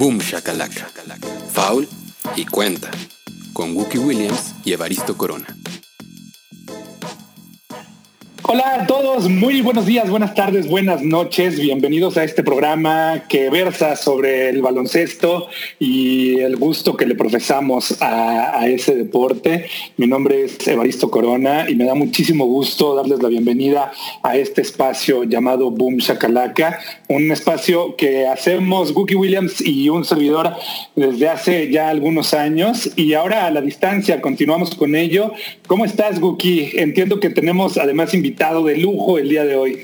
[0.00, 0.88] Boom Shakalaka,
[1.52, 1.86] Foul
[2.34, 2.90] y Cuenta,
[3.52, 5.59] con Wookie Williams y Evaristo Corona.
[9.28, 11.60] Muy buenos días, buenas tardes, buenas noches.
[11.60, 15.48] Bienvenidos a este programa que versa sobre el baloncesto
[15.78, 19.66] y el gusto que le profesamos a, ese deporte.
[19.98, 23.92] Mi nombre es Evaristo Corona y me da muchísimo gusto darles la bienvenida
[24.22, 26.78] a este espacio llamado Boom Shakalaka,
[27.08, 30.54] un espacio que hacemos Wookie Williams y un servidor
[30.96, 35.32] desde hace ya algunos años y ahora a la distancia continuamos con ello.
[35.66, 36.72] ¿Cómo estás, Wookie?
[36.76, 39.78] Entiendo que tenemos además invitados de lujo el día de hoy.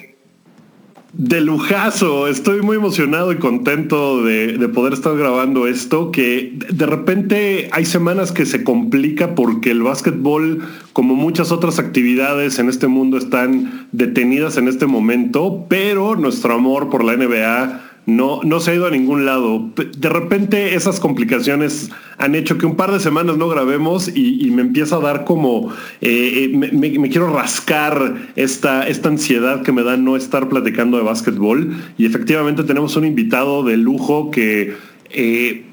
[1.13, 6.85] De lujazo, estoy muy emocionado y contento de, de, poder estar grabando esto, que de
[6.85, 10.63] repente hay semanas que se complica porque el básquetbol,
[10.93, 16.91] como muchas otras actividades en este mundo, están detenidas en este momento, pero nuestro amor
[16.91, 19.69] por la NBA no, no se ha ido a ningún lado.
[19.75, 24.63] De repente esas complicaciones han hecho que un par de semanas no grabemos y, me
[24.63, 29.97] empieza a dar como, eh, eh, me, quiero rascar esta, esta ansiedad que me da
[29.97, 31.77] no estar platicando de básquetbol.
[31.99, 34.77] Y efectivamente tenemos un invitado de lujo que...
[35.11, 35.65] Eh,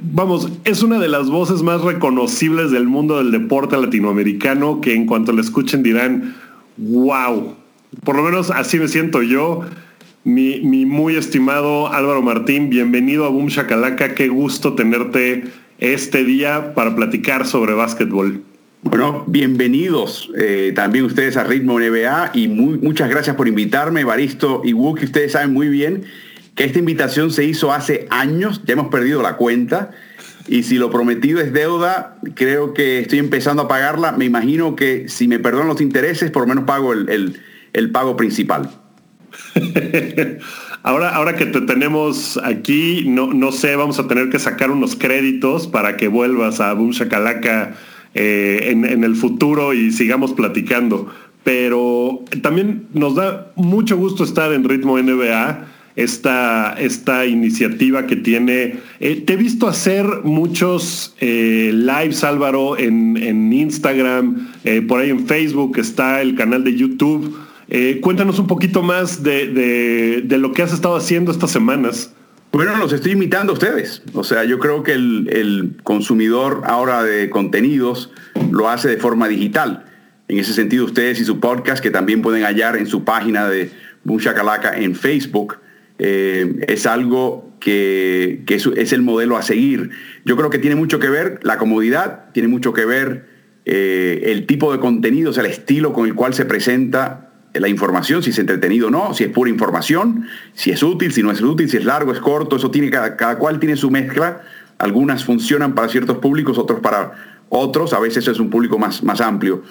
[0.00, 5.06] vamos, es una de las voces más reconocibles del mundo del deporte latinoamericano que en
[5.06, 6.36] cuanto le escuchen dirán,
[6.76, 7.56] wow,
[8.04, 9.62] por lo menos así me siento yo.
[10.24, 14.14] Mi, muy estimado Álvaro Martín, bienvenido a Boom Shakalaka.
[14.14, 15.46] Qué gusto tenerte
[15.80, 18.40] este día para platicar sobre básquetbol.
[18.82, 24.74] Bueno, bienvenidos eh, también ustedes a Ritmo NBA y muchas gracias por invitarme, Baristo y
[24.74, 25.06] Wookie.
[25.06, 26.04] Ustedes saben muy bien
[26.54, 29.90] que esta invitación se hizo hace años, ya hemos perdido la cuenta.
[30.46, 34.12] Y si lo prometido es deuda, creo que estoy empezando a pagarla.
[34.12, 38.81] Me imagino que si me perdonan los intereses, por lo menos pago el pago principal.
[40.82, 44.96] ahora, ahora que te tenemos aquí, no, no sé, vamos a tener que sacar unos
[44.96, 47.74] créditos para que vuelvas a Boom Shakalaka
[48.14, 51.08] eh, en, el futuro y sigamos platicando.
[51.44, 55.68] Pero también nos da mucho gusto estar en Ritmo NBA.
[55.94, 58.76] Esta, esta iniciativa que tiene.
[58.98, 64.48] Eh, te he visto hacer muchos eh, lives, Álvaro, en, en Instagram,
[64.88, 67.36] por ahí en Facebook está el canal de YouTube.
[67.74, 72.12] Eh, cuéntanos un poquito más de, lo que has estado haciendo estas semanas.
[72.52, 74.02] Bueno, los estoy invitando a ustedes.
[74.12, 78.10] O sea, yo creo que el, consumidor ahora de contenidos
[78.50, 79.86] lo hace de forma digital.
[80.28, 83.70] En ese sentido, ustedes y su podcast, que también pueden hallar en su página de
[84.04, 85.56] Bushacalaca en Facebook,
[85.98, 89.92] eh, es algo que, es, el modelo a seguir.
[90.26, 93.24] Yo creo que tiene mucho que ver la comodidad, tiene mucho que ver
[93.64, 98.30] eh, el tipo de contenidos, el estilo con el cual se presenta la información, si
[98.30, 101.68] es entretenido o no, si es pura información, si es útil, si no es útil,
[101.68, 104.42] si es largo, es corto, eso tiene cada, cada cual tiene su mezcla.
[104.78, 107.12] Algunas funcionan para ciertos públicos, otros para
[107.48, 109.62] otros, a veces es un público más, más amplio.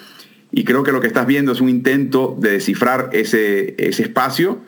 [0.52, 4.60] Y creo que lo que estás viendo es un intento de descifrar ese, ese espacio,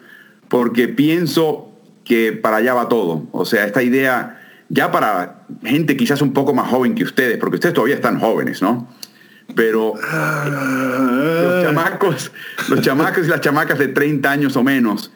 [0.48, 1.70] porque pienso
[2.04, 3.26] que para allá va todo.
[3.32, 7.56] O sea, esta idea, ya para gente quizás un poco más joven que ustedes, porque
[7.56, 8.88] ustedes todavía están jóvenes, ¿no?
[9.54, 12.32] Pero los chamacos,
[12.69, 15.12] los chamacos y las chamacas de 30 años o menos,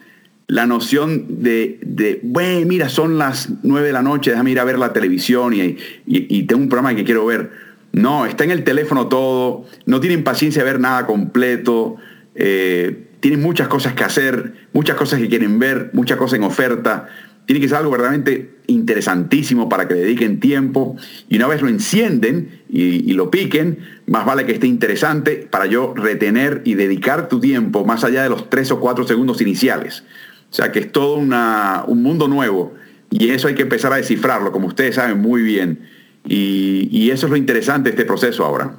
[0.47, 4.79] la noción de, bueno, mira, son las 9 de la noche, déjame ir a ver
[4.79, 7.51] la televisión y, tengo un programa que quiero ver.
[7.91, 11.97] No, está en el teléfono todo, no tienen paciencia de ver nada completo,
[12.35, 17.09] eh, tienen muchas cosas que hacer, muchas cosas que quieren ver, muchas cosas en oferta
[17.49, 20.95] tiene que ser algo verdaderamente interesantísimo para que dediquen tiempo
[21.29, 25.95] y una vez lo encienden y, lo piquen, más vale que esté interesante para yo
[25.95, 30.03] retener y dedicar tu tiempo más allá de los tres o cuatro segundos iniciales.
[30.51, 32.75] O sea que es todo un mundo nuevo
[33.09, 35.89] y eso hay que empezar a descifrarlo, como ustedes saben muy bien.
[36.27, 38.75] Y, y eso es lo interesante de este proceso ahora.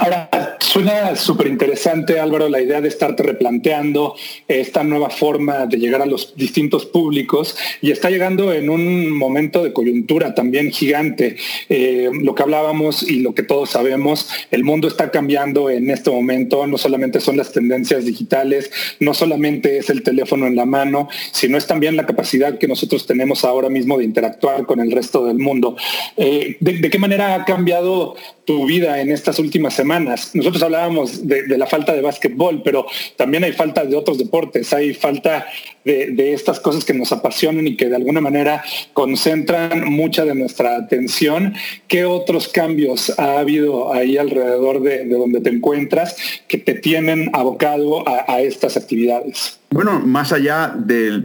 [0.00, 0.28] Ahora,
[0.72, 4.16] Suena súper interesante, Álvaro, la idea de estarte replanteando
[4.48, 9.62] esta nueva forma de llegar a los distintos públicos y está llegando en un momento
[9.62, 11.36] de coyuntura también gigante.
[11.68, 16.10] Eh, lo que hablábamos y lo que todos sabemos, el mundo está cambiando en este
[16.10, 21.10] momento, no solamente son las tendencias digitales, no solamente es el teléfono en la mano,
[21.32, 25.26] sino es también la capacidad que nosotros tenemos ahora mismo de interactuar con el resto
[25.26, 25.76] del mundo.
[26.16, 30.34] Eh, ¿de, qué manera ha cambiado tu vida en estas últimas semanas.
[30.34, 32.86] Nosotros hablábamos de, la falta de básquetbol, pero
[33.16, 35.46] también hay falta de otros deportes, hay falta
[35.84, 40.76] de, estas cosas que nos apasionan y que de alguna manera concentran mucha de nuestra
[40.76, 41.54] atención.
[41.86, 46.16] ¿Qué otros cambios ha habido ahí alrededor de, donde te encuentras
[46.48, 49.60] que te tienen abocado a, estas actividades?
[49.70, 51.20] Bueno, más allá de,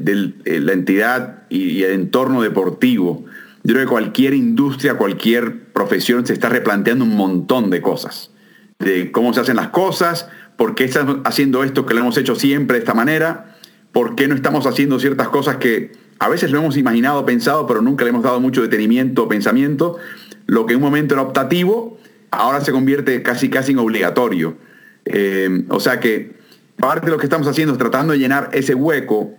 [0.45, 3.25] eh, la entidad y el entorno deportivo,
[3.67, 8.31] yo creo que cualquier industria, cualquier profesión se está replanteando un montón de cosas.
[8.79, 12.35] De cómo se hacen las cosas, por qué estamos haciendo esto que lo hemos hecho
[12.35, 13.57] siempre de esta manera,
[13.91, 17.81] por qué no estamos haciendo ciertas cosas que a veces lo hemos imaginado, pensado, pero
[17.81, 19.97] nunca le hemos dado mucho detenimiento o pensamiento.
[20.45, 21.99] Lo que en un momento era optativo,
[22.31, 24.55] ahora se convierte casi casi en obligatorio.
[25.03, 26.37] Eh, o sea que
[26.77, 29.33] parte de lo que estamos haciendo es tratando de llenar ese hueco.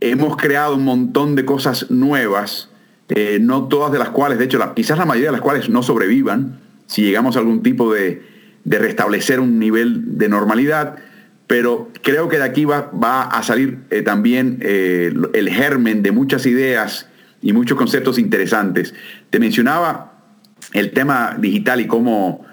[0.00, 2.69] Hemos creado un montón de cosas nuevas
[3.10, 5.82] eh, no todas de las cuales, de hecho, quizás la mayoría de las cuales no
[5.82, 8.22] sobrevivan si llegamos a algún tipo de,
[8.64, 10.96] restablecer un nivel de normalidad,
[11.46, 16.46] pero creo que de aquí va, a salir eh, también eh, el germen de muchas
[16.46, 17.08] ideas
[17.42, 18.94] y muchos conceptos interesantes.
[19.30, 20.12] Te mencionaba
[20.72, 22.44] el tema digital y cómo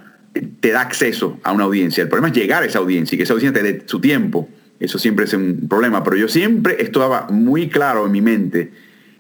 [0.60, 2.02] te da acceso a una audiencia.
[2.02, 4.50] El problema es llegar a esa audiencia y que esa audiencia te dé su tiempo.
[4.80, 8.72] Eso siempre es un problema, pero yo siempre estaba muy claro en mi mente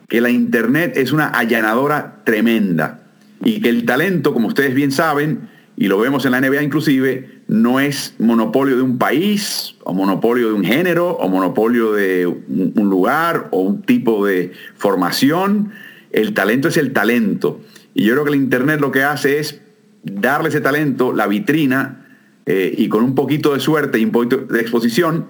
[0.07, 3.01] que la Internet es una allanadora tremenda
[3.43, 7.41] y que el talento, como ustedes bien saben, y lo vemos en la NBA inclusive,
[7.47, 12.89] no es monopolio de un país o monopolio de un género o monopolio de un
[12.89, 15.71] lugar o un tipo de formación.
[16.11, 17.61] El talento es el talento.
[17.93, 19.61] Y yo creo que el Internet lo que hace es
[20.03, 22.05] darle ese talento, la vitrina,
[22.45, 25.27] eh, y con un poquito de suerte y un poquito de exposición,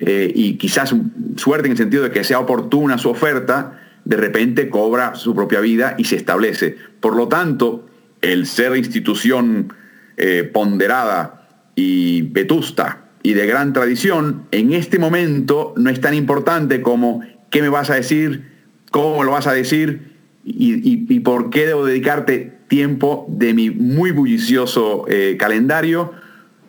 [0.00, 0.94] eh, y quizás
[1.36, 5.60] suerte en el sentido de que sea oportuna su oferta, de repente cobra su propia
[5.60, 6.76] vida y se establece.
[6.98, 7.86] Por lo tanto,
[8.22, 9.74] el ser institución
[10.16, 16.80] eh, ponderada y vetusta y de gran tradición, en este momento no es tan importante
[16.80, 17.20] como
[17.50, 18.50] qué me vas a decir,
[18.90, 25.04] cómo lo vas a decir y, por qué debo dedicarte tiempo de mi muy bullicioso
[25.08, 26.12] eh, calendario.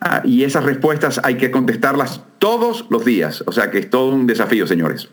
[0.02, 3.42] Ah, y esas respuestas hay que contestarlas todos los días.
[3.46, 5.08] O sea que es todo un desafío, señores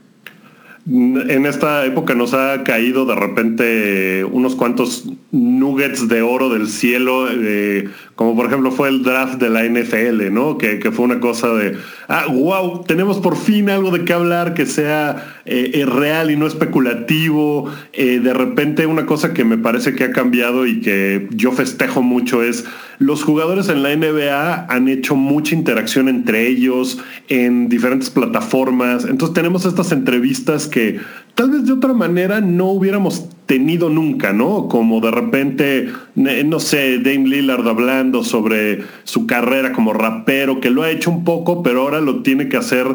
[0.90, 7.28] en esta época nos ha caído de repente unos cuantos nuggets de oro del cielo,
[7.30, 10.58] eh, como por ejemplo fue el draft de la NFL, ¿no?
[10.58, 11.76] Que, fue una cosa de,
[12.08, 16.38] ah, wow, tenemos por fin algo de qué hablar que sea eh, eh, real y
[16.38, 17.70] no especulativo.
[17.94, 22.44] de repente una cosa que me parece que ha cambiado y que yo festejo mucho
[22.44, 22.64] es
[23.00, 29.06] los jugadores en la NBA han hecho mucha interacción entre ellos en diferentes plataformas.
[29.06, 31.00] Entonces tenemos estas entrevistas que
[31.36, 34.68] tal vez de otra manera no hubiéramos tenido nunca, ¿no?
[34.68, 40.82] Como de repente, no sé, Dame Lillard hablando sobre su carrera como rapero, que lo
[40.82, 42.88] ha hecho un poco, pero ahora lo tiene que hacer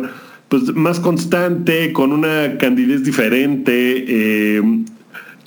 [0.48, 4.04] pues más constante, con una candidez diferente.
[4.06, 4.62] Eh,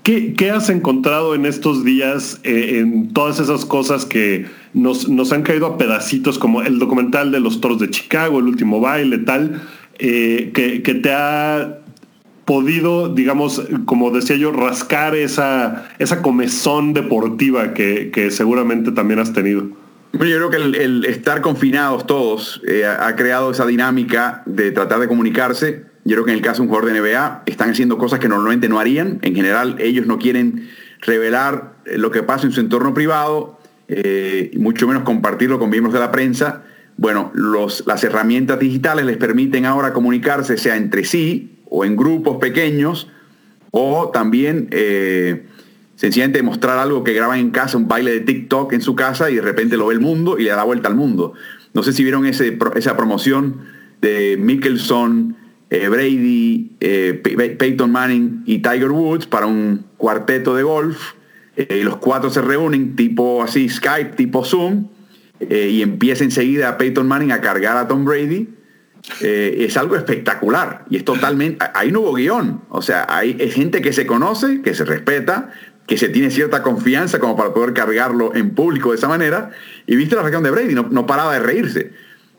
[0.06, 5.66] ¿Qué, has encontrado en estos días eh, en todas esas cosas que nos, han caído
[5.66, 9.64] a pedacitos, como el documental de los toros de Chicago, el último baile, tal,
[9.98, 11.80] eh, que, te ha
[12.46, 19.64] podido, digamos, como decía yo, rascar esa, esa comezón deportiva que, seguramente también has tenido?
[20.14, 25.08] yo creo que el, estar confinados todos eh, ha creado esa dinámica de tratar de
[25.08, 28.20] comunicarse yo creo que en el caso de un jugador de NBA están haciendo cosas
[28.20, 29.18] que normalmente no harían.
[29.24, 30.70] En general, ellos no quieren
[31.02, 35.94] revelar eh, lo que pasa en su entorno privado, eh, mucho menos compartirlo con miembros
[35.94, 36.64] de la prensa.
[36.98, 43.10] Bueno, las herramientas digitales les permiten ahora comunicarse, sea entre sí o en grupos pequeños,
[43.72, 45.48] o también eh,
[45.96, 49.36] sencillamente mostrar algo que graban en casa, un baile de TikTok en su casa y
[49.36, 51.34] de repente lo ve el mundo y le da vuelta al mundo.
[51.74, 53.58] No sé si vieron esa promoción
[54.02, 55.36] de Mickelson,
[55.76, 61.14] eh, Brady, eh, Peyton Manning y Tiger Woods para un cuarteto de golf.
[61.58, 64.88] Eh, los cuatro se reúnen tipo así, Skype, tipo Zoom,
[65.40, 68.50] y empieza enseguida Peyton Manning a cargar a Tom Brady.
[69.22, 73.94] es algo espectacular y es totalmente, ahí no hubo guion, o sea, hay gente que
[73.94, 75.52] se conoce, que se respeta,
[75.88, 79.52] que se tiene cierta confianza como para poder cargarlo en público de esa manera,
[79.86, 81.92] y viste la reacción de Brady, no paraba de reírse.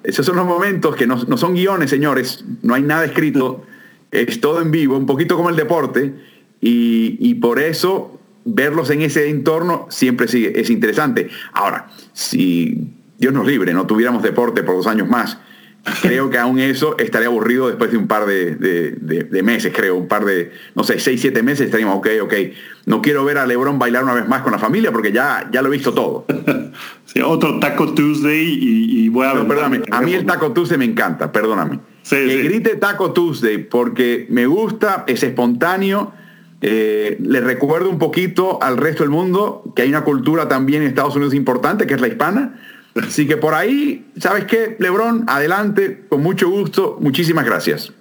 [0.03, 3.65] Esos son los momentos que no, son guiones, señores, no hay nada escrito,
[4.11, 6.15] es todo en vivo, un poquito como el deporte,
[6.61, 11.29] y, por eso verlos en ese entorno siempre es interesante.
[11.53, 15.39] Ahora, si Dios nos libre, no tuviéramos deporte por dos años más,
[16.03, 20.25] creo que aún eso estaría aburrido después de un par de, meses, creo, un par
[20.25, 22.35] de, no sé, seis, siete meses estaríamos, ok, ok,
[22.87, 25.63] no quiero ver a Lebron bailar una vez más con la familia porque ya, ya
[25.63, 26.27] lo he visto todo.
[27.05, 29.33] sí, otro Taco Tuesday y, voy a...
[29.47, 31.81] perdóname, a mí el Taco Tuesday me encanta, perdóname.
[32.09, 36.13] que grite Taco Tuesday porque me gusta, es espontáneo,
[36.63, 40.89] eh, le recuerdo un poquito al resto del mundo que hay una cultura también en
[40.89, 42.59] Estados Unidos importante, que es la hispana,
[42.97, 44.77] Así que por ahí, ¿sabes qué?
[44.79, 47.93] Lebron, adelante, con mucho gusto, muchísimas gracias.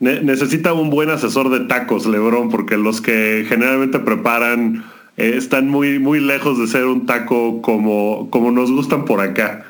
[0.00, 4.84] necesita un buen asesor de tacos, Lebron, porque los que generalmente preparan
[5.16, 9.66] eh, están muy, muy lejos de ser un taco como, como nos gustan por acá.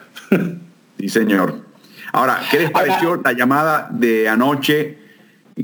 [1.00, 1.66] sí, señor.
[2.12, 4.98] Ahora, ¿qué les pareció la llamada de anoche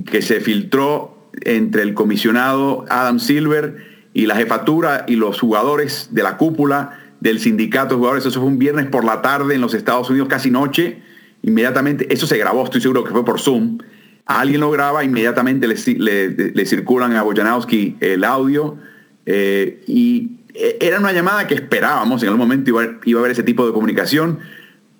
[0.06, 3.76] que se filtró entre el comisionado Adam Silver
[4.12, 6.98] y la jefatura y los jugadores de la cúpula?
[7.24, 8.26] Del sindicato de jugadores.
[8.26, 11.02] Eso fue un viernes por la tarde en los Estados Unidos, casi noche.
[11.42, 13.78] Inmediatamente, eso se grabó, estoy seguro que fue por Zoom.
[14.26, 18.76] alguien lo graba, inmediatamente le, circulan a Bojanowski el audio.
[19.24, 23.42] Eh, y eh, era una llamada que esperábamos, en algún momento iba a haber ese
[23.42, 24.40] tipo de comunicación,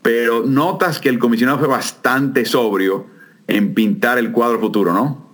[0.01, 3.07] pero notas que el comisionado fue bastante sobrio
[3.49, 5.34] en pintar el cuadro futuro, ¿no?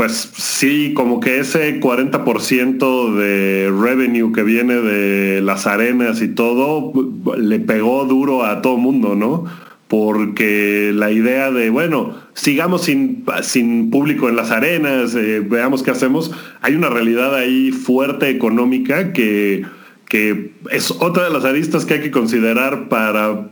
[0.00, 6.94] Pues sí, como que ese 40% de revenue que viene de las arenas y todo
[7.36, 9.44] le pegó duro a todo mundo, ¿no?
[9.88, 15.90] Porque la idea de, bueno, sigamos sin, sin público en las arenas, eh, veamos qué
[15.90, 19.66] hacemos, hay una realidad ahí fuerte económica que,
[20.08, 23.50] que es otra de las aristas que hay que considerar para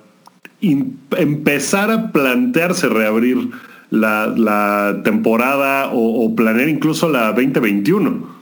[0.63, 3.51] empezar a plantearse reabrir
[3.91, 8.39] la, temporada o, planear incluso la 2021?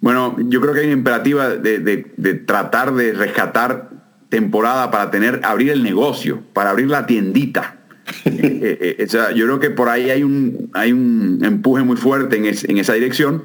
[0.00, 3.90] Bueno, yo creo que hay una imperativa de, tratar de rescatar
[4.28, 7.80] temporada para tener, abrir el negocio, para abrir la tiendita.
[8.26, 12.36] Eh, eh, eh, yo creo que por ahí hay un, hay un empuje muy fuerte
[12.36, 13.44] en, en esa dirección.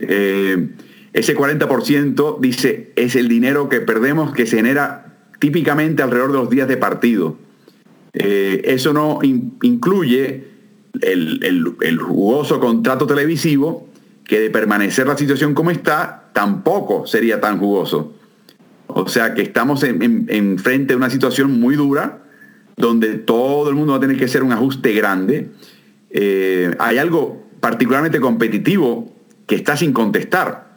[0.00, 6.50] ese 40% dice es el dinero que perdemos que se genera típicamente alrededor de los
[6.50, 7.36] días de partido.
[8.14, 10.44] Eh, eso no incluye
[11.00, 13.88] el, jugoso contrato televisivo
[14.24, 18.14] que de permanecer la situación como está, tampoco sería tan jugoso.
[18.86, 22.22] O sea que estamos en, frente de una situación muy dura,
[22.76, 25.50] donde todo el mundo va a tener que hacer un ajuste grande.
[26.10, 29.12] Eh, hay algo particularmente competitivo
[29.46, 30.68] que está sin contestar,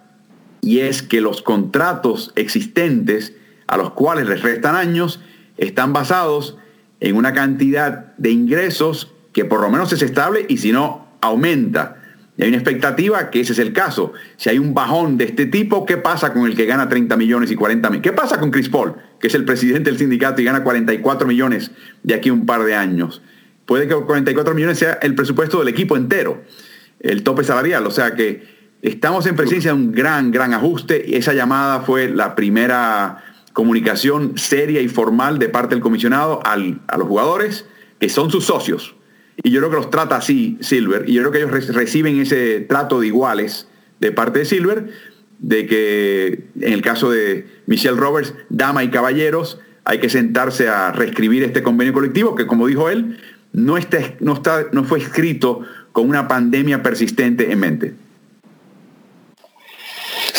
[0.61, 3.33] y es que los contratos existentes
[3.67, 5.21] a los cuales les restan años
[5.57, 6.57] están basados
[6.99, 11.97] en una cantidad de ingresos que por lo menos es estable y si no, aumenta.
[12.37, 14.13] Y hay una expectativa que ese es el caso.
[14.35, 17.51] Si hay un bajón de este tipo, ¿qué pasa con el que gana 30 millones
[17.51, 18.03] y 40 millones?
[18.03, 21.71] ¿Qué pasa con Chris Paul, que es el presidente del sindicato y gana 44 millones
[22.03, 23.23] de aquí a un par de años?
[23.65, 26.43] Puede que 44 millones sea el presupuesto del equipo entero,
[26.99, 27.85] el tope salarial.
[27.87, 28.47] O sea que
[28.81, 31.17] estamos en presencia de un gran, gran ajuste.
[31.17, 33.23] Esa llamada fue la primera
[33.57, 37.65] comunicación seria y formal de parte del comisionado a los jugadores,
[37.99, 38.95] que son sus socios.
[39.41, 42.59] Y yo creo que los trata así Silver, y yo creo que ellos reciben ese
[42.59, 43.67] trato de iguales
[43.99, 44.93] de parte de Silver,
[45.39, 50.91] de que en el caso de Michelle Roberts, dama y caballeros, hay que sentarse a
[50.91, 53.17] reescribir este convenio colectivo, que como dijo él,
[53.53, 55.61] no, está, no, está, no fue escrito
[55.93, 57.95] con una pandemia persistente en mente.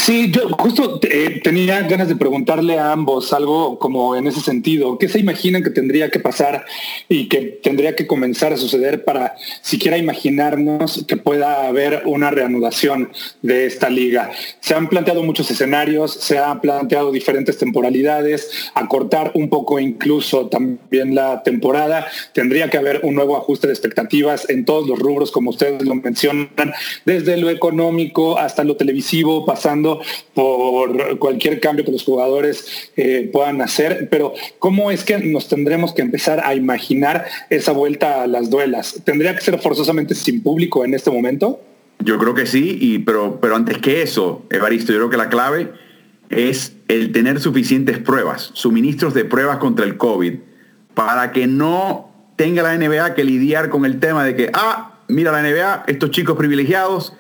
[0.08, 4.96] Sí, yo justo eh, tenía ganas de preguntarle a ambos algo como en ese sentido.
[4.96, 6.64] ¿Qué se imaginan que tendría que pasar
[7.10, 13.12] y que tendría que comenzar a suceder para siquiera imaginarnos que pueda haber una reanudación
[13.42, 14.30] de esta liga?
[14.60, 21.14] Se han planteado muchos escenarios, se han planteado diferentes temporalidades, acortar un poco incluso también
[21.14, 22.06] la temporada.
[22.32, 25.96] Tendría que haber un nuevo ajuste de expectativas en todos los rubros, como ustedes lo
[25.96, 26.72] mencionan,
[27.04, 29.98] desde lo económico hasta lo televisivo, pasando
[30.35, 35.93] por cualquier cambio que los jugadores eh, puedan hacer, pero ¿cómo es que nos tendremos
[35.93, 39.00] que empezar a imaginar esa vuelta a las duelas?
[39.05, 41.61] ¿Tendría que ser forzosamente sin público en este momento?
[42.00, 45.28] Yo creo que sí, y, pero, pero antes que eso, Evaristo, yo creo que la
[45.28, 45.73] clave
[46.31, 50.35] es el tener suficientes pruebas, suministros de pruebas contra el COVID,
[50.95, 55.33] para que no tenga la NBA que lidiar con el tema de que, ah, mira
[55.33, 57.14] la NBA, estos chicos privilegiados,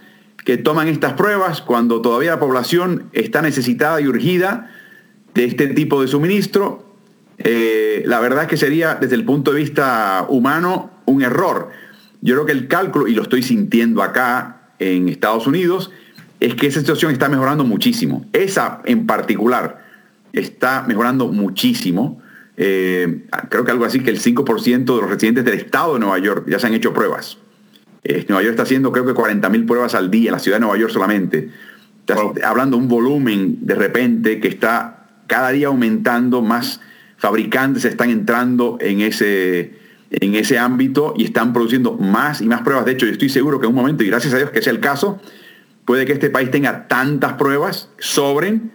[0.48, 4.70] que toman estas pruebas cuando todavía la población está necesitada y urgida
[5.34, 6.86] de este tipo de suministro.
[7.36, 11.68] Eh, la verdad es que sería desde el punto de vista humano un error.
[12.22, 15.90] Yo creo que el cálculo, y lo estoy sintiendo acá en Estados Unidos,
[16.40, 18.24] es que esa situación está mejorando muchísimo.
[18.32, 19.84] Esa en particular
[20.32, 22.22] está mejorando muchísimo.
[22.56, 26.18] eh, creo que algo así que el 5% de los residentes del estado de Nueva
[26.20, 27.36] York ya se han hecho pruebas.
[28.08, 30.78] Eh, Nueva York está haciendo creo que 40.000 pruebas al día, la ciudad de Nueva
[30.78, 31.50] York solamente.
[32.00, 36.80] Estás hablando de un volumen de repente que está cada día aumentando, más
[37.18, 39.74] fabricantes están entrando en ese,
[40.10, 42.86] en ese ámbito y están produciendo más y más pruebas.
[42.86, 44.72] De hecho, yo estoy seguro que en un momento, y gracias a Dios que sea
[44.72, 45.20] el caso,
[45.84, 48.72] puede que este país tenga tantas pruebas, sobren,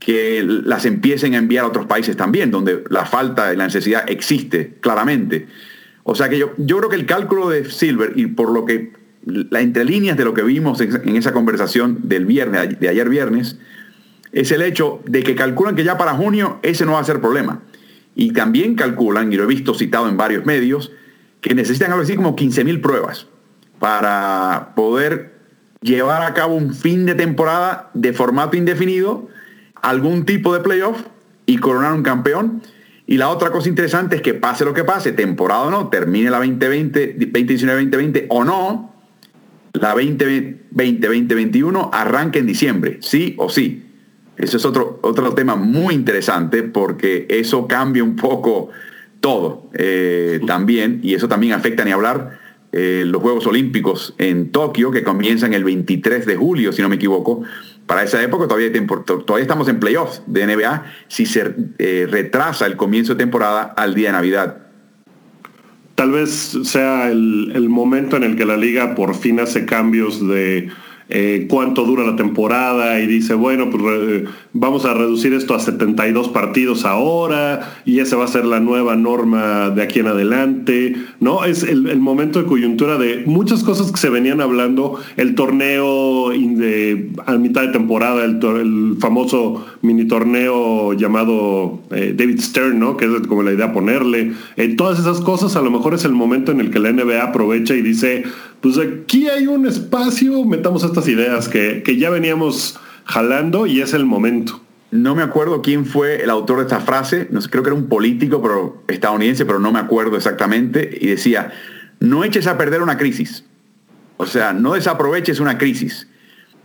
[0.00, 4.04] que las empiecen a enviar a otros países también, donde la falta y la necesidad
[4.10, 5.46] existe claramente.
[6.02, 8.92] O sea que yo, yo creo que el cálculo de Silver y por lo que
[9.24, 13.58] la entre líneas de lo que vimos en, esa conversación del viernes, de ayer viernes,
[14.32, 17.20] es el hecho de que calculan que ya para junio ese no va a ser
[17.20, 17.60] problema.
[18.14, 20.92] Y también calculan, y lo he visto citado en varios medios,
[21.40, 23.26] que necesitan algo así como 15.000 pruebas
[23.78, 25.34] para poder
[25.80, 29.28] llevar a cabo un fin de temporada de formato indefinido
[29.80, 31.02] algún tipo de playoff
[31.46, 32.62] y coronar un campeón.
[33.10, 36.30] Y la otra cosa interesante es que pase lo que pase, temporada o no, termine
[36.30, 38.94] la 2020, 2019-2020 o no,
[39.72, 43.82] la 2020-2021 arranque en diciembre, sí o sí.
[44.36, 48.68] Eso es otro, otro tema muy interesante porque eso cambia un poco
[49.18, 52.38] todo eh, también y eso también afecta ni hablar
[52.70, 56.94] eh, los Juegos Olímpicos en Tokio que comienzan el 23 de julio, si no me
[56.94, 57.42] equivoco,
[57.86, 58.70] para esa época todavía,
[59.40, 64.08] estamos en playoffs de NBA si se eh, retrasa el comienzo de temporada al día
[64.08, 64.58] de Navidad.
[65.96, 70.70] Tal vez sea el momento en el que la liga por fin hace cambios de
[71.10, 76.28] eh, cuánto dura la temporada y dice, bueno, pues vamos a reducir esto a 72
[76.28, 81.44] partidos ahora y esa va a ser la nueva norma de aquí en adelante, ¿no?
[81.44, 87.32] Es el, momento de coyuntura de muchas cosas que se venían hablando, el torneo a
[87.36, 92.96] mitad de temporada, el, famoso mini torneo llamado eh, David Stern, ¿no?
[92.96, 96.12] Que es como la idea ponerle, eh, todas esas cosas a lo mejor es el
[96.12, 98.24] momento en el que la NBA aprovecha y dice,
[98.60, 104.04] pues aquí hay un espacio, metamos estas ideas que, ya veníamos jalando y es el
[104.04, 104.60] momento.
[104.90, 107.78] No me acuerdo quién fue el autor de esta frase, no sé, creo que era
[107.78, 111.52] un político pero, estadounidense, pero no me acuerdo exactamente, y decía,
[112.00, 113.44] no eches a perder una crisis.
[114.16, 116.08] O sea, no desaproveches una crisis.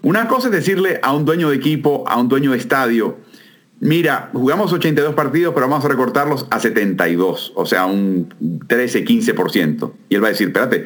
[0.01, 3.17] Una cosa es decirle a un dueño de equipo, a un dueño de estadio,
[3.79, 8.33] mira, jugamos 82 partidos, pero vamos a recortarlos a 72, o sea, un
[8.67, 9.93] 13, 15%.
[10.09, 10.85] Y él va a decir, espérate,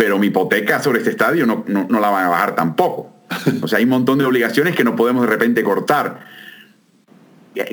[0.00, 3.12] pero mi hipoteca sobre este estadio no, la van a bajar tampoco.
[3.60, 6.20] O sea, hay un montón de obligaciones que no podemos de repente cortar.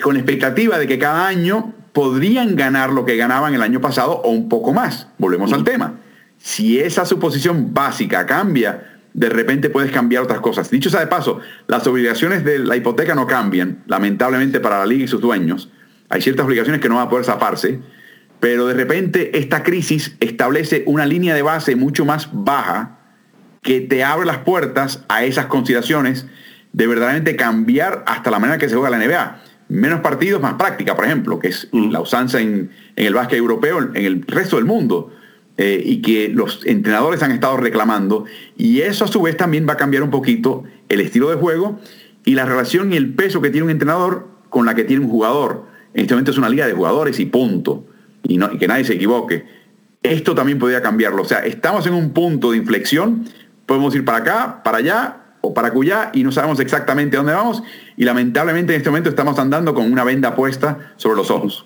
[0.03, 4.21] Con la expectativa de que cada año podrían ganar lo que ganaban el año pasado
[4.25, 5.07] o un poco más.
[5.17, 5.93] Volvemos al tema.
[6.37, 10.69] Si esa suposición básica cambia, de repente puedes cambiar otras cosas.
[10.69, 15.05] Dicho sea de paso, las obligaciones de la hipoteca no cambian, lamentablemente para la liga
[15.05, 15.71] y sus dueños.
[16.09, 17.79] Hay ciertas obligaciones que no van a poder zaparse,
[18.39, 22.99] pero de repente esta crisis establece una línea de base mucho más baja
[23.61, 26.27] que te abre las puertas a esas consideraciones
[26.73, 29.41] de verdaderamente cambiar hasta la manera que se juega la NBA.
[29.69, 31.89] Menos partidos, más práctica, por ejemplo, que es mm.
[31.89, 35.11] la usanza en, el básquet europeo, en el resto del mundo,
[35.57, 38.25] eh, y que los entrenadores han estado reclamando.
[38.55, 41.79] Y eso a su vez también va a cambiar un poquito el estilo de juego
[42.23, 45.09] y la relación y el peso que tiene un entrenador con la que tiene un
[45.09, 45.65] jugador.
[45.93, 47.85] En este momento es una liga de jugadores y punto
[48.27, 49.45] y, que nadie se equivoque.
[50.03, 51.21] Esto también podría cambiarlo.
[51.21, 53.25] O sea, estamos en un punto de inflexión,
[53.65, 57.63] podemos ir para acá, para allá o para cuya y no sabemos exactamente dónde vamos
[57.95, 61.65] y lamentablemente en este momento estamos andando con una venda puesta sobre los ojos.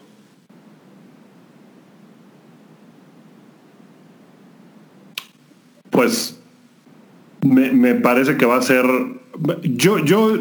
[5.90, 6.41] Pues
[7.42, 8.86] me, me parece que va a ser
[9.64, 10.34] yo, yo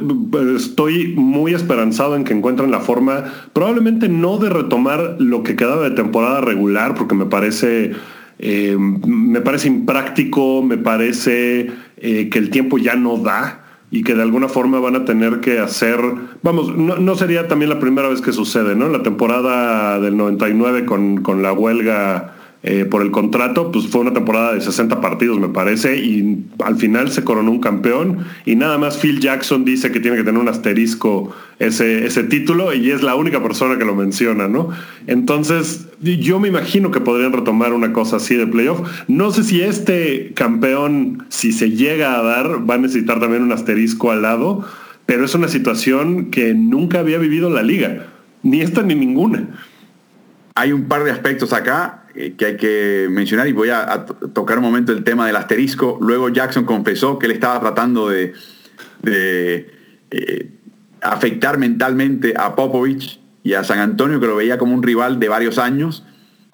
[0.57, 5.89] estoy muy esperanzado en que encuentren la forma, probablemente no de retomar lo que quedaba
[5.89, 7.93] de temporada regular, porque me parece,
[8.39, 14.15] eh, me parece impráctico, me parece eh, que el tiempo ya no da y que
[14.15, 15.99] de alguna forma van a tener que hacer,
[16.43, 18.89] vamos, no, sería también la primera vez que sucede, ¿no?
[18.89, 24.12] La temporada del 99 con, con la huelga eh, por el contrato, pues fue una
[24.12, 28.27] temporada de 60 partidos, me parece, y al final se coronó un campeón.
[28.44, 32.75] Y nada más Phil Jackson dice que tiene que tener un asterisco ese, ese título
[32.75, 34.68] y es la única persona que lo menciona, ¿no?
[35.07, 38.87] Entonces, yo me imagino que podrían retomar una cosa así de playoff.
[39.09, 43.53] No sé si este campeón, si se llega a dar, va a necesitar también un
[43.53, 44.66] asterisco al lado,
[45.07, 48.09] pero es una situación que nunca había vivido la liga,
[48.42, 49.49] ni esta ni ninguna.
[50.55, 54.64] Hay un par de aspectos acá que hay que mencionar y voy a, tocar un
[54.64, 55.99] momento el tema del asterisco.
[56.01, 58.35] Luego Jackson confesó que él estaba tratando de,
[59.05, 60.51] eh,
[61.01, 65.29] afectar mentalmente a Popovich y a San Antonio que lo veía como un rival de
[65.29, 66.05] varios años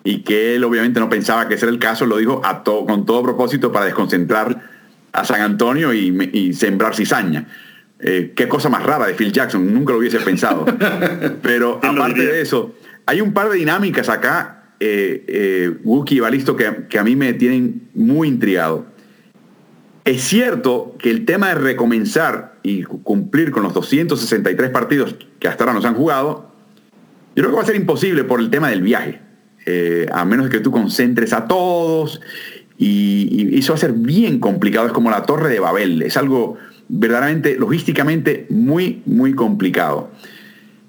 [0.04, 3.04] y que él obviamente no pensaba que ese era el caso, lo dijo a con
[3.06, 4.62] todo propósito para desconcentrar
[5.12, 7.48] a San Antonio y, sembrar cizaña.
[7.98, 10.64] Eh, qué cosa más rara de Phil Jackson, nunca lo hubiese pensado.
[11.42, 12.74] Pero aparte de eso,
[13.06, 17.16] hay un par de dinámicas acá, eh, eh, Wookie y Balisto, que, que a mí
[17.16, 18.86] me tienen muy intrigado.
[20.04, 25.64] Es cierto que el tema de recomenzar y cumplir con los 263 partidos que hasta
[25.64, 26.50] ahora nos han jugado,
[27.34, 29.20] yo creo que va a ser imposible por el tema del viaje.
[29.66, 32.20] Eh, a menos que tú concentres a todos,
[32.78, 36.56] y, eso va a ser bien complicado, es como la torre de Babel, es algo
[36.88, 40.10] verdaderamente, logísticamente muy, muy complicado.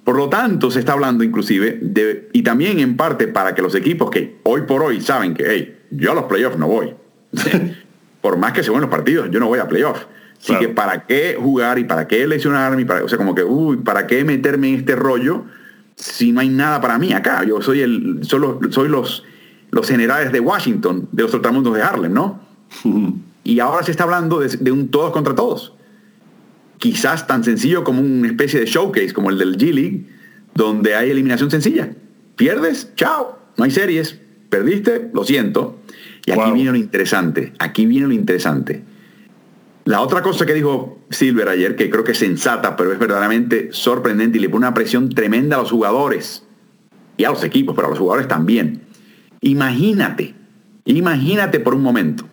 [0.07, 3.75] Por lo tanto, se está hablando inclusive, de, y también en parte para que los
[3.75, 6.95] equipos que hoy por hoy saben que, hey, yo a los playoffs no voy.
[8.21, 10.07] por más que se los partidos, yo no voy a playoffs.
[10.41, 13.77] Así que para qué jugar y para qué lesionarme, para, o sea, como que, uy,
[13.77, 15.43] ¿para qué meterme en este rollo?
[15.97, 17.43] si no hay nada para mí acá?
[17.43, 19.25] Yo soy, el, solo, soy los,
[19.71, 22.39] los generales de Washington, de los trotamundos de Harlem, ¿no?
[23.43, 25.73] y ahora se está hablando de, un todos contra todos.
[26.77, 30.05] Quizás tan sencillo como una especie de showcase, como el del G-League,
[30.53, 31.89] donde hay eliminación sencilla.
[32.35, 34.19] Pierdes, chao, no hay series.
[34.49, 35.79] Perdiste, lo siento.
[36.25, 38.83] Y aquí viene lo interesante, aquí viene lo interesante.
[39.85, 43.69] La otra cosa que dijo Silver ayer, que creo que es sensata, pero es verdaderamente
[43.71, 46.45] sorprendente y le pone una presión tremenda a los jugadores
[47.15, 48.81] y a los equipos, pero a los jugadores también.
[49.39, 50.35] Imagínate,
[50.83, 52.27] imagínate por un momento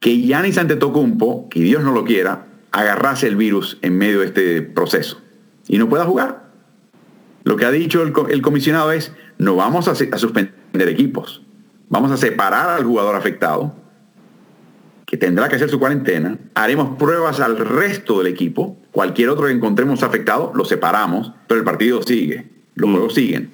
[0.00, 4.62] que Yanis Antetokounmpo, que Dios no lo quiera, agarrase el virus en medio de este
[4.62, 5.22] proceso
[5.68, 6.50] y no pueda jugar.
[7.44, 11.42] Lo que ha dicho el, comisionado es, no vamos a suspender equipos,
[11.88, 13.74] vamos a separar al jugador afectado
[15.06, 19.52] que tendrá que hacer su cuarentena, haremos pruebas al resto del equipo, cualquier otro que
[19.52, 22.92] encontremos afectado, lo separamos, pero el partido sigue, los mm.
[22.92, 23.50] juegos siguen.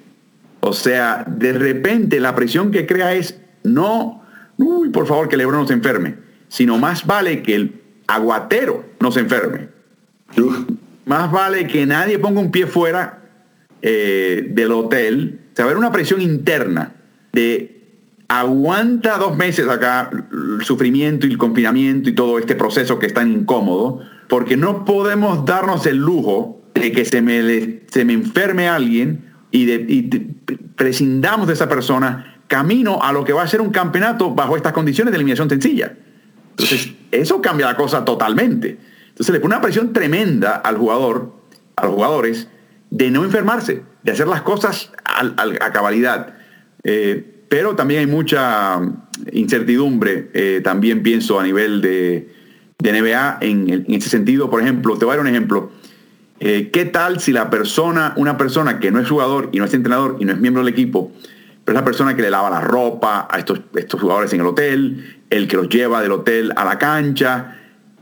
[0.61, 4.23] O sea, de repente la presión que crea es no,
[4.57, 6.15] uy, por favor que Lebron no se enferme,
[6.47, 7.80] sino más vale que el
[8.11, 9.69] aguatero no se enferme.
[11.05, 13.21] Más vale que nadie ponga un pie fuera
[13.81, 15.39] eh, del hotel.
[15.57, 16.93] O haber una presión interna
[17.31, 17.81] de
[18.27, 23.13] aguanta dos meses acá el sufrimiento y el confinamiento y todo este proceso que es
[23.13, 28.67] tan incómodo, porque no podemos darnos el lujo de que se me, se me enferme
[28.67, 30.27] alguien y, de,
[30.75, 34.73] prescindamos de esa persona camino a lo que va a ser un campeonato bajo estas
[34.73, 35.93] condiciones de eliminación sencilla.
[36.51, 38.77] Entonces, eso cambia la cosa totalmente.
[39.09, 41.33] Entonces le pone una presión tremenda al jugador,
[41.75, 42.47] a los jugadores,
[42.89, 46.35] de no enfermarse, de hacer las cosas a, cabalidad.
[46.83, 48.79] Eh, pero también hay mucha
[49.31, 52.29] incertidumbre, eh, también pienso a nivel de,
[52.81, 54.49] NBA en, ese sentido.
[54.49, 55.71] Por ejemplo, te voy a dar un ejemplo.
[56.39, 59.73] Eh, ¿Qué tal si la persona, una persona que no es jugador y no es
[59.73, 61.11] entrenador y no es miembro del equipo,
[61.63, 64.47] pero es la persona que le lava la ropa a estos, estos jugadores en el
[64.47, 67.57] hotel, el que los lleva del hotel a la cancha,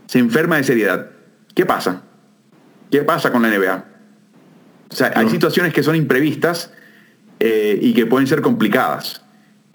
[0.07, 1.11] se enferma de seriedad?
[1.55, 2.01] ¿Qué pasa?
[2.91, 3.85] ¿Qué pasa con la NBA?
[4.91, 6.73] O sea, hay situaciones que son imprevistas
[7.39, 9.21] eh, y que pueden ser complicadas.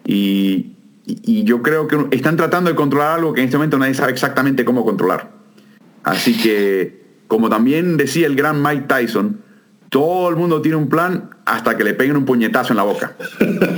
[0.04, 0.72] Y,
[1.06, 4.64] yo creo que están tratando de controlar algo que en este momento nadie sabe exactamente
[4.64, 5.32] cómo controlar.
[6.02, 9.42] Así que, como también decía el gran Mike Tyson,
[9.90, 13.16] todo el mundo tiene un plan hasta que le peguen un puñetazo en la boca.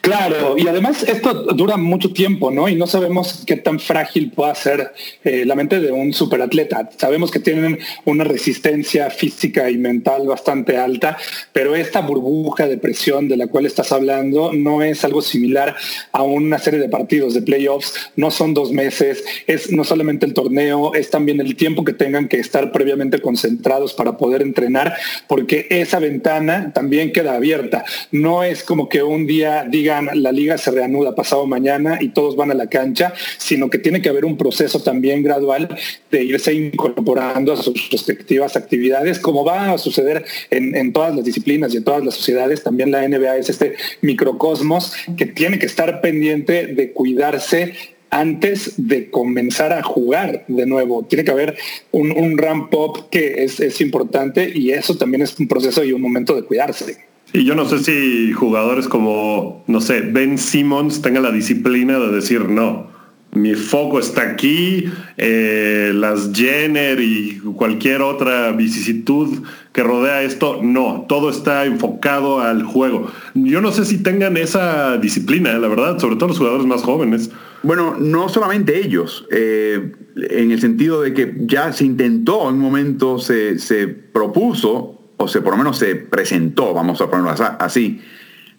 [0.00, 2.70] Claro, y además esto dura mucho tiempo, ¿no?
[2.70, 6.88] Y no sabemos qué tan frágil puede ser eh, la mente de un superatleta.
[6.96, 11.18] Sabemos que tienen una resistencia física y mental bastante alta,
[11.52, 15.76] pero esta burbuja de presión de la cual estás hablando no es algo similar
[16.12, 20.32] a una serie de partidos de playoffs, no son dos meses, es no solamente el
[20.32, 24.94] torneo, es también el tiempo que tengan que estar previamente concentrados para poder entrenar,
[25.28, 27.84] porque esa ventana también queda abierta.
[28.10, 32.36] No es como que un día digan la liga se reanuda pasado mañana y todos
[32.36, 35.68] van a la cancha, sino que tiene que haber un proceso también gradual
[36.10, 41.72] de irse incorporando a sus respectivas actividades, como va a suceder en, todas las disciplinas
[41.72, 42.62] y en todas las sociedades.
[42.62, 47.74] También la NBA es este microcosmos que tiene que estar pendiente de cuidarse
[48.10, 51.04] antes de comenzar a jugar de nuevo.
[51.08, 51.56] Tiene que haber
[51.92, 56.02] un, ramp up que es, es importante y eso también es un proceso y un
[56.02, 57.10] momento de cuidarse.
[57.32, 62.08] Y yo no sé si jugadores como, no sé, Ben Simmons tengan la disciplina de
[62.08, 62.90] decir no.
[63.32, 71.06] Mi foco está aquí, eh, las Jenner y cualquier otra vicisitud que rodea esto, no,
[71.08, 73.08] todo está enfocado al juego.
[73.34, 77.30] Yo no sé si tengan esa disciplina, la verdad, sobre todo los jugadores más jóvenes.
[77.62, 82.60] Bueno, no solamente ellos, eh, en el sentido de que ya se intentó, en un
[82.60, 88.00] momento se, se propuso o se por lo menos se presentó, vamos a ponerlo así,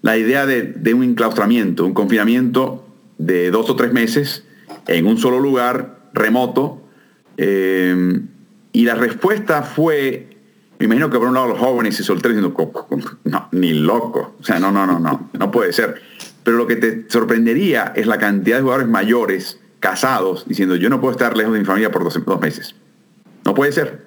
[0.04, 2.86] la idea de, un enclaustramiento, un confinamiento
[3.18, 4.46] de dos o tres meses
[4.88, 6.82] en un solo lugar, remoto.
[7.38, 8.22] Eh,
[8.74, 10.38] y la respuesta fue,
[10.78, 14.44] me imagino que por un lado los jóvenes y solteros diciendo, no, ni loco, o
[14.44, 16.02] sea, no, no, no, no, no puede ser.
[16.44, 21.00] Pero lo que te sorprendería es la cantidad de jugadores mayores, casados, diciendo, yo no
[21.02, 22.76] puedo estar lejos de mi familia por dos, meses.
[23.46, 24.06] No puede ser,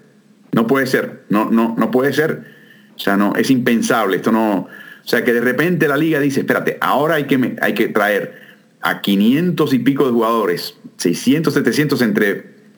[0.52, 2.54] no puede ser, no, no, no puede ser.
[2.96, 4.68] O sea, no, es impensable, esto no,
[5.04, 8.40] o sea que de repente la liga dice, espérate, ahora hay que, hay que traer
[8.80, 12.30] a 500 y pico de jugadores, 600, 700 entre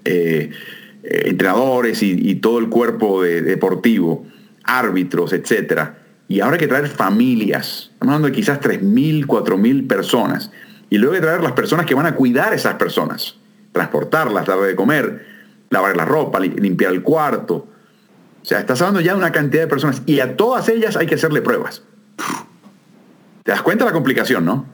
[0.04, 0.50] eh,
[1.02, 4.26] eh, entrenadores y, todo el cuerpo deportivo,
[4.64, 5.90] árbitros, etc.
[6.28, 10.50] Y ahora hay que traer familias, estamos hablando de quizás 3.000, 4.000 personas.
[10.90, 13.36] Y luego hay que traer las personas que van a cuidar a esas personas,
[13.72, 15.26] transportarlas, darle de comer,
[15.70, 17.68] lavar la ropa, limpiar el cuarto.
[18.42, 21.06] O sea, estás hablando ya de una cantidad de personas y a todas ellas hay
[21.06, 21.82] que hacerle pruebas.
[23.42, 24.66] ¿Te das cuenta de la complicación, no?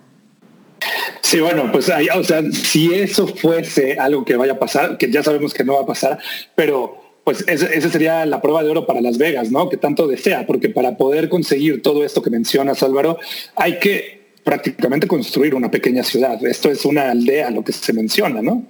[1.21, 5.23] Sí, bueno, pues o sea, si eso fuese algo que vaya a pasar, que ya
[5.23, 6.19] sabemos que no va a pasar,
[6.55, 9.69] pero pues esa sería la prueba de oro para Las Vegas, ¿no?
[9.69, 13.19] Que tanto desea, porque para poder conseguir todo esto que mencionas, Álvaro,
[13.57, 16.45] hay que prácticamente construir una pequeña ciudad.
[16.45, 18.65] Esto es una aldea, lo que se menciona, ¿no?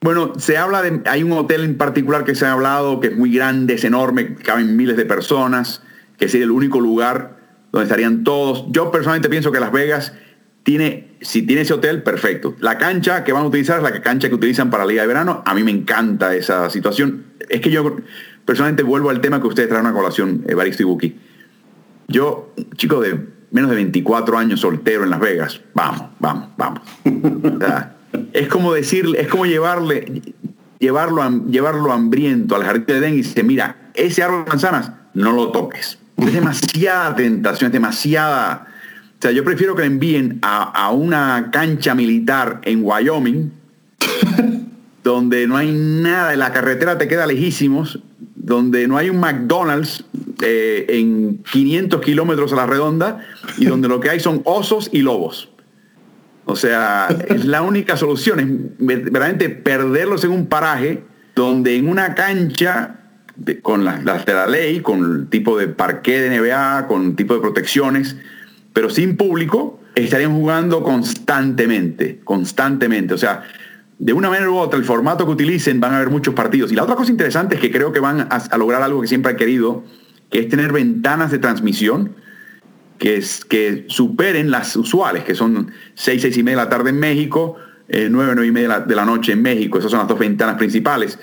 [0.00, 3.16] Bueno, se habla de, hay un hotel en particular que se ha hablado, que es
[3.16, 5.82] muy grande, es enorme, caben miles de personas,
[6.18, 7.36] que sería el único lugar
[7.70, 8.64] donde estarían todos.
[8.70, 10.14] Yo personalmente pienso que Las Vegas
[10.62, 12.54] tiene, si tiene ese hotel, perfecto.
[12.60, 15.08] La cancha que van a utilizar es la cancha que utilizan para la Liga de
[15.08, 15.42] Verano.
[15.44, 17.24] A mí me encanta esa situación.
[17.48, 17.96] Es que yo
[18.44, 21.16] personalmente vuelvo al tema que ustedes traen a colación, Evaristo y Buki.
[22.08, 23.18] Yo, chico de
[23.50, 26.80] menos de 24 años soltero en Las Vegas, vamos, vamos, vamos.
[28.32, 30.22] es como decirle, es como llevarle,
[30.78, 35.32] llevarlo, llevarlo hambriento al jardín de Edén y dice, mira, ese árbol de manzanas, no
[35.32, 38.66] lo toques es demasiada tentación, es demasiada...
[39.20, 43.52] O sea, yo prefiero que le envíen a, una cancha militar en Wyoming,
[45.04, 48.00] donde no hay nada, la carretera te queda lejísimos,
[48.34, 50.06] donde no hay un McDonald's
[50.40, 53.18] eh, en 500 kilómetros a la redonda
[53.58, 55.50] y donde lo que hay son osos y lobos.
[56.46, 58.46] O sea, es la única solución, es
[58.78, 61.02] verdaderamente perderlos en un paraje
[61.34, 63.00] donde en una cancha
[63.60, 67.40] con las de la ley, con el tipo de parqué de NBA, con tipo de
[67.40, 68.16] protecciones,
[68.80, 73.12] pero sin público, estarían jugando constantemente, constantemente.
[73.12, 73.42] O sea,
[73.98, 76.72] de una manera u otra, el formato que utilicen van a haber muchos partidos.
[76.72, 79.32] Y la otra cosa interesante es que creo que van a, lograr algo que siempre
[79.32, 79.84] han querido,
[80.30, 82.14] que es tener ventanas de transmisión
[82.96, 86.88] que, es, que superen las usuales, que son 6, 6 y media de la tarde
[86.88, 87.56] en México,
[87.90, 89.76] 9, eh, 9 y media de la noche en México.
[89.76, 91.18] Esas son las dos ventanas principales.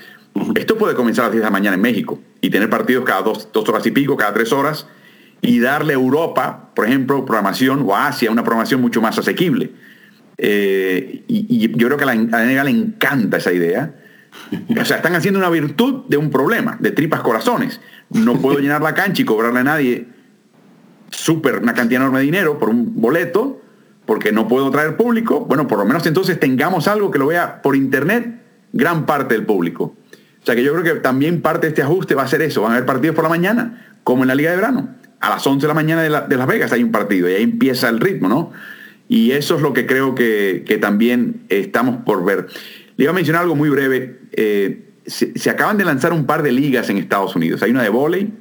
[0.54, 3.24] Esto puede comenzar a las 10 de la mañana en México y tener partidos cada
[3.24, 4.86] dos, horas y pico, cada tres horas,
[5.42, 9.72] y darle a Europa, por ejemplo, programación, o a Asia, una programación mucho más asequible.
[10.38, 13.94] Eh, y, yo creo que a la, a le encanta esa idea.
[14.80, 17.80] O sea, están haciendo una virtud de un problema, de tripas corazones.
[18.10, 20.08] No puedo llenar la cancha y cobrarle a nadie
[21.10, 23.62] súper una cantidad enorme de dinero por un boleto,
[24.06, 25.42] porque no puedo traer público.
[25.46, 28.42] Bueno, por lo menos entonces tengamos algo que lo vea por internet
[28.74, 29.96] gran parte del público.
[30.42, 32.62] O sea que yo creo que también parte de este ajuste va a ser eso.
[32.62, 34.96] Van a haber partidos por la mañana, como en la Liga de Verano.
[35.20, 37.90] A las 11 de la mañana de, Las Vegas hay un partido y ahí empieza
[37.90, 38.52] el ritmo, ¿no?
[39.10, 42.48] Y eso es lo que creo que, también estamos por ver.
[42.98, 44.20] Le iba a mencionar algo muy breve.
[44.34, 47.64] Eh, se, acaban de lanzar un par de ligas en Estados Unidos.
[47.64, 48.32] Hay una de volei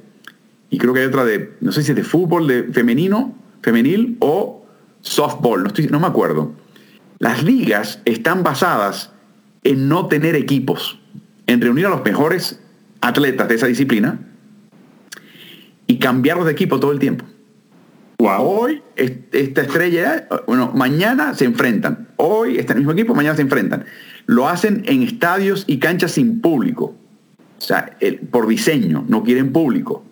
[0.69, 4.17] y creo que hay otra de, no sé si es de fútbol de femenino, femenil
[4.19, 4.65] o
[5.01, 6.53] softball, no, estoy, no me acuerdo.
[7.19, 9.11] Las ligas están basadas
[9.63, 10.99] en no tener equipos
[11.47, 12.59] en reunir a los mejores
[13.01, 14.19] atletas de esa disciplina
[15.87, 17.25] y cambiarlos de equipo todo el tiempo.
[18.19, 22.09] Hoy esta estrella, bueno, mañana se enfrentan.
[22.17, 23.85] Hoy está el mismo equipo, mañana se enfrentan.
[24.25, 26.95] Lo hacen en estadios y canchas sin público.
[27.57, 27.97] O sea,
[28.31, 30.03] por diseño, no quieren público.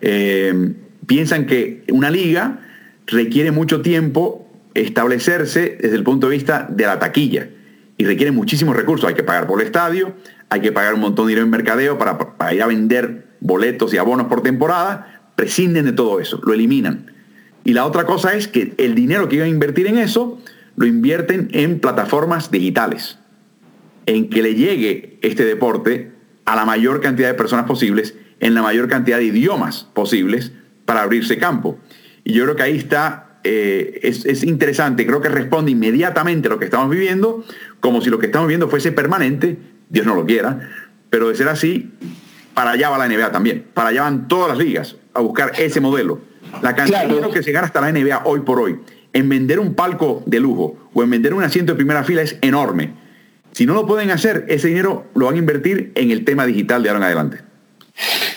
[0.00, 0.74] Eh,
[1.06, 2.60] piensan que una liga
[3.06, 7.48] requiere mucho tiempo establecerse desde el punto de vista de la taquilla
[7.96, 9.08] y requiere muchísimos recursos.
[9.08, 10.14] Hay que pagar por el estadio,
[10.48, 13.98] hay que pagar un montón de dinero en mercadeo para, ir a vender boletos y
[13.98, 17.12] abonos por temporada, prescinden de todo eso, lo eliminan.
[17.64, 20.40] Y la otra cosa es que el dinero que iban a invertir en eso,
[20.76, 23.18] lo invierten en plataformas digitales,
[24.06, 26.12] en que le llegue este deporte
[26.44, 30.52] a la mayor cantidad de personas posibles, en la mayor cantidad de idiomas posibles
[30.86, 31.78] para abrirse campo.
[32.24, 36.50] Y yo creo que ahí está, eh, es, es, interesante, creo que responde inmediatamente a
[36.50, 37.44] lo que estamos viviendo,
[37.80, 39.58] como si lo que estamos viviendo fuese permanente
[39.90, 40.70] Dios no lo quiera,
[41.10, 41.90] pero de ser así,
[42.54, 43.66] para allá va la NBA también.
[43.74, 46.20] Para allá van todas las ligas a buscar ese modelo.
[46.62, 48.80] La cantidad de dinero que se gana hasta la NBA hoy por hoy
[49.12, 52.38] en vender un palco de lujo o en vender un asiento de primera fila es
[52.42, 52.94] enorme.
[53.52, 56.82] Si no lo pueden hacer, ese dinero lo van a invertir en el tema digital
[56.82, 57.49] de ahora en adelante.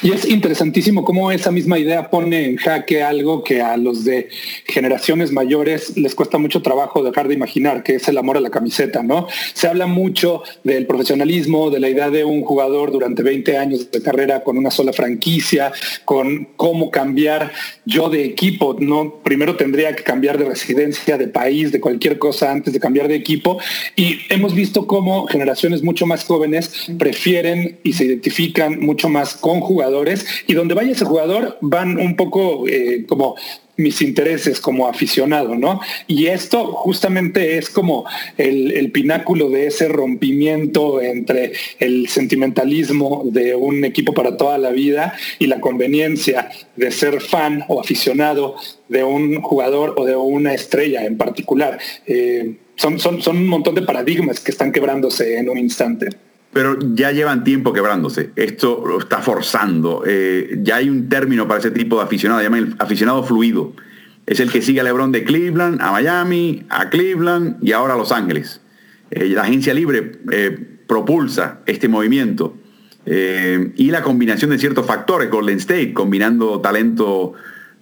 [0.01, 4.29] Y es interesantísimo cómo esa misma idea pone en jaque algo que a los de
[4.65, 8.49] generaciones mayores les cuesta mucho trabajo dejar de imaginar, que es el amor a la
[8.49, 9.27] camiseta, ¿no?
[9.53, 14.01] Se habla mucho del profesionalismo, de la idea de un jugador durante 20 años de
[14.01, 15.71] carrera con una sola franquicia,
[16.05, 17.51] con cómo cambiar
[17.85, 19.21] yo de equipo, ¿no?
[19.23, 23.15] Primero tendría que cambiar de residencia, de país, de cualquier cosa antes de cambiar de
[23.15, 23.57] equipo.
[23.95, 29.52] Y hemos visto cómo generaciones mucho más jóvenes prefieren y se identifican mucho más con
[29.61, 33.35] jugadores y donde vaya ese jugador van un poco eh, como
[33.75, 35.81] mis intereses como aficionado, ¿no?
[36.07, 38.05] Y esto justamente es como
[38.37, 45.15] el, pináculo de ese rompimiento entre el sentimentalismo de un equipo para toda la vida
[45.39, 48.55] y la conveniencia de ser fan o aficionado
[48.87, 51.79] de un jugador o de una estrella en particular.
[52.05, 56.09] Eh, son, son, son un montón de paradigmas que están quebrándose en un instante
[56.53, 58.29] pero ya llevan tiempo quebrándose.
[58.35, 60.03] Esto lo está forzando.
[60.05, 63.73] Eh, ya hay un término para ese tipo de aficionado, llaman el aficionado fluido.
[64.27, 67.97] Es el que sigue a LeBron de Cleveland, a Miami, a Cleveland y ahora a
[67.97, 68.61] Los Ángeles.
[69.09, 72.57] Eh, la agencia libre eh, propulsa este movimiento.
[73.05, 77.33] y la combinación de ciertos factores, Golden State, combinando talento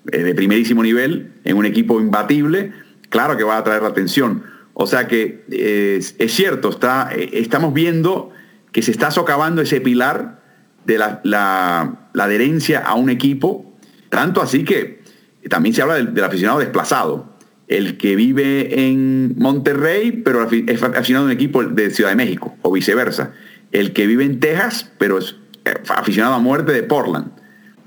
[0.04, 2.72] de primerísimo nivel en un equipo imbatible,
[3.10, 4.42] claro que va a atraer la atención.
[4.74, 8.32] O sea que es, cierto, está, estamos viendo
[8.72, 10.42] que se está socavando ese pilar
[10.86, 13.76] de la, adherencia a un equipo,
[14.10, 15.02] tanto así que
[15.50, 17.32] también se habla del, aficionado desplazado,
[17.68, 22.56] el que vive en Monterrey, pero es aficionado a un equipo de Ciudad de México,
[22.62, 23.34] o viceversa,
[23.72, 27.32] el que vive en Texas, pero es eh, aficionado a muerte de Portland.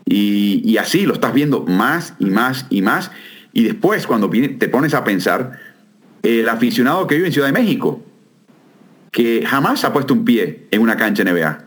[0.07, 3.11] Y, así lo estás viendo más y más y más.
[3.53, 5.59] Y después, cuando te pones a pensar,
[6.23, 8.03] el aficionado que vive en Ciudad de México,
[9.15, 11.65] que jamás ha puesto un pie en una cancha NBA.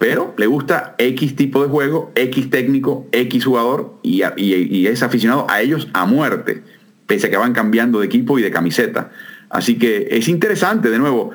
[0.00, 4.22] Pero le gusta X tipo de juego, X técnico, X jugador y,
[4.86, 6.64] es aficionado a ellos a muerte,
[7.06, 9.12] pese a que van cambiando de equipo y de camiseta.
[9.48, 11.30] Así que es interesante, de nuevo,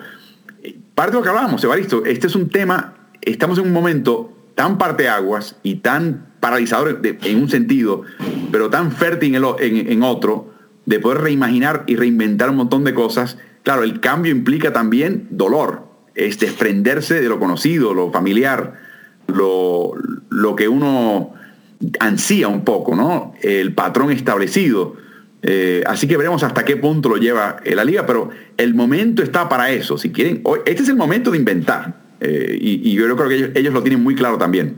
[0.96, 4.78] parte de lo que hablábamos, Evaristo, este es un tema, estamos en un momento tan
[4.78, 8.04] parteaguas y tan paralizador en un sentido,
[8.52, 10.52] pero tan fértil en otro,
[10.86, 15.88] de poder reimaginar y reinventar un montón de cosas Claro, el cambio implica también dolor,
[16.16, 18.80] es desprenderse de lo conocido, lo familiar,
[19.28, 19.94] lo,
[20.30, 21.34] lo que uno
[22.00, 23.34] ansía un poco, ¿no?
[23.42, 24.96] El patrón establecido.
[25.44, 29.24] Eh, así que veremos hasta qué punto lo lleva eh, la liga, pero el momento
[29.24, 29.98] está para eso.
[29.98, 32.02] Si quieren, este es el momento de inventar.
[32.20, 34.76] Eh, y, yo creo que ellos, lo tienen muy claro también.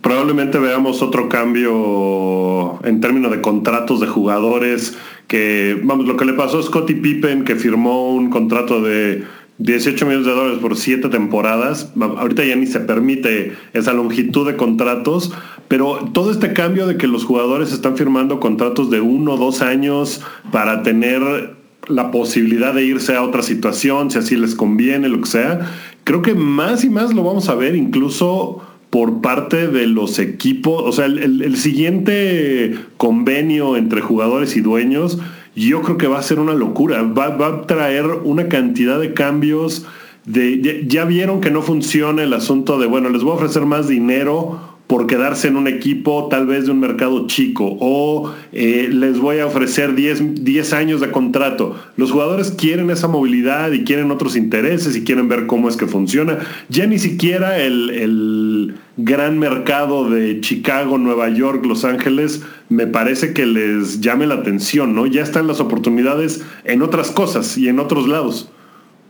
[0.00, 4.96] Probablemente veamos otro cambio en términos de contratos de jugadores
[5.28, 9.24] que, vamos, lo que le pasó a Scottie Pippen, que firmó un contrato de
[9.58, 11.92] 18 millones de dólares por siete temporadas.
[12.00, 15.32] Ahorita ya ni se permite esa longitud de contratos,
[15.68, 19.62] pero todo este cambio de que los jugadores están firmando contratos de uno o dos
[19.62, 21.54] años para tener
[21.86, 25.70] la posibilidad de irse a otra situación, si así les conviene, lo que sea,
[26.04, 28.62] creo que más y más lo vamos a ver incluso
[28.94, 35.18] por parte de los equipos, o sea, el, siguiente convenio entre jugadores y dueños,
[35.56, 39.84] yo creo que va a ser una locura, va, a traer una cantidad de cambios.
[40.26, 43.88] De, ya vieron que no funciona el asunto de, bueno, les voy a ofrecer más
[43.88, 49.18] dinero por quedarse en un equipo tal vez de un mercado chico o eh, les
[49.18, 51.74] voy a ofrecer 10, años de contrato.
[51.96, 55.88] Los jugadores quieren esa movilidad y quieren otros intereses y quieren ver cómo es que
[55.88, 56.38] funciona.
[56.68, 58.53] Ya ni siquiera el
[58.96, 64.94] gran mercado de Chicago, Nueva York, Los Ángeles me parece que les llame la atención,
[64.94, 65.06] ¿no?
[65.06, 68.50] Ya están las oportunidades en otras cosas y en otros lados.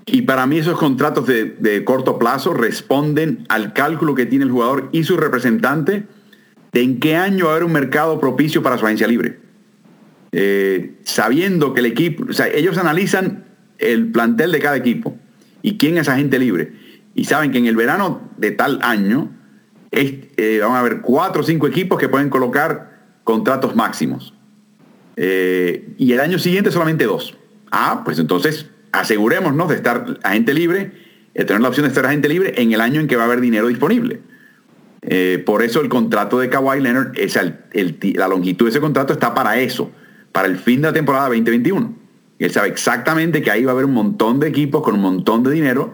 [0.06, 4.90] Y para mí esos contratos de, corto plazo responden al cálculo que tiene el jugador
[4.92, 6.04] y su representante
[6.72, 9.38] de en qué año va a haber un mercado propicio para su agencia libre.
[10.32, 13.44] Eh, sabiendo que el equipo, o sea, ellos analizan
[13.78, 15.16] el plantel de cada equipo
[15.62, 16.72] y quién es agente libre.
[17.14, 19.30] Y saben que en el verano de tal año
[19.94, 24.34] eh, van a haber cuatro o cinco equipos que pueden colocar contratos máximos.
[25.16, 27.36] Eh, y el año siguiente solamente dos.
[27.70, 30.92] Ah, pues entonces asegurémonos de estar agente libre,
[31.34, 33.26] de tener la opción de estar agente libre en el año en que va a
[33.26, 34.20] haber dinero disponible.
[35.02, 37.38] Eh, por eso el contrato de Kawhi Leonard, es
[38.14, 39.90] la longitud de ese contrato está para eso,
[40.32, 41.94] para el fin de la temporada 2021.
[42.38, 45.42] él sabe exactamente que ahí va a haber un montón de equipos con un montón
[45.42, 45.92] de dinero,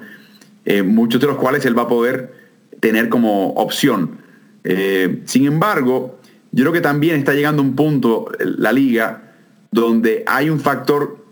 [0.84, 2.39] muchos de los cuales él va a poder
[2.80, 4.18] tener como opción.
[4.64, 6.18] Eh, sin embargo,
[6.52, 9.34] yo creo que también está llegando un punto la liga
[9.70, 11.24] donde hay un factor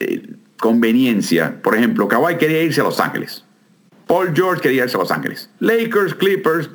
[0.00, 1.60] eh, conveniencia.
[1.62, 3.44] Por ejemplo, Kawhi quería irse a Los Ángeles.
[4.06, 5.50] Paul George quería irse a Los Ángeles.
[5.60, 6.70] Lakers, Clippers,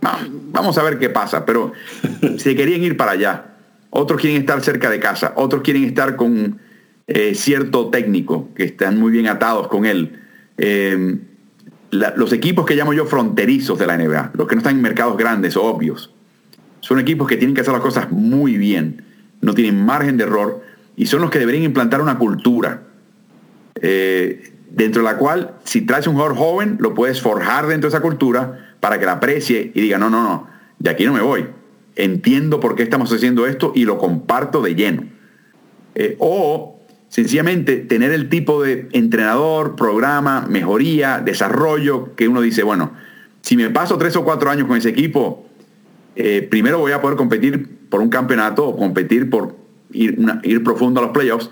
[0.00, 1.72] vamos a ver qué pasa, pero
[2.38, 3.46] se querían ir para allá.
[3.90, 6.60] Otros quieren estar cerca de casa, otros quieren estar con
[7.08, 10.20] eh, cierto técnico, que están muy bien atados con él.
[10.58, 11.18] Eh,
[11.90, 15.16] los equipos que llamo yo fronterizos de la NBA, los que no están en mercados
[15.16, 16.12] grandes obvios,
[16.80, 19.04] son equipos que tienen que hacer las cosas muy bien,
[19.40, 20.62] no tienen margen de error
[20.96, 22.82] y son los que deberían implantar una cultura
[23.80, 27.96] eh, dentro de la cual si traes un jugador joven lo puedes forjar dentro de
[27.96, 30.46] esa cultura para que la aprecie y diga, no, no, no,
[30.78, 31.46] de aquí no me voy.
[31.96, 35.04] Entiendo por qué estamos haciendo esto y lo comparto de lleno.
[36.18, 36.79] o
[37.10, 42.92] sencillamente tener el tipo de entrenador, programa, mejoría, desarrollo, que uno dice, bueno,
[43.42, 45.46] si me paso tres o cuatro años con ese equipo,
[46.14, 49.56] eh, primero voy a poder competir por un campeonato o competir por
[49.92, 51.50] ir, ir profundo a los playoffs,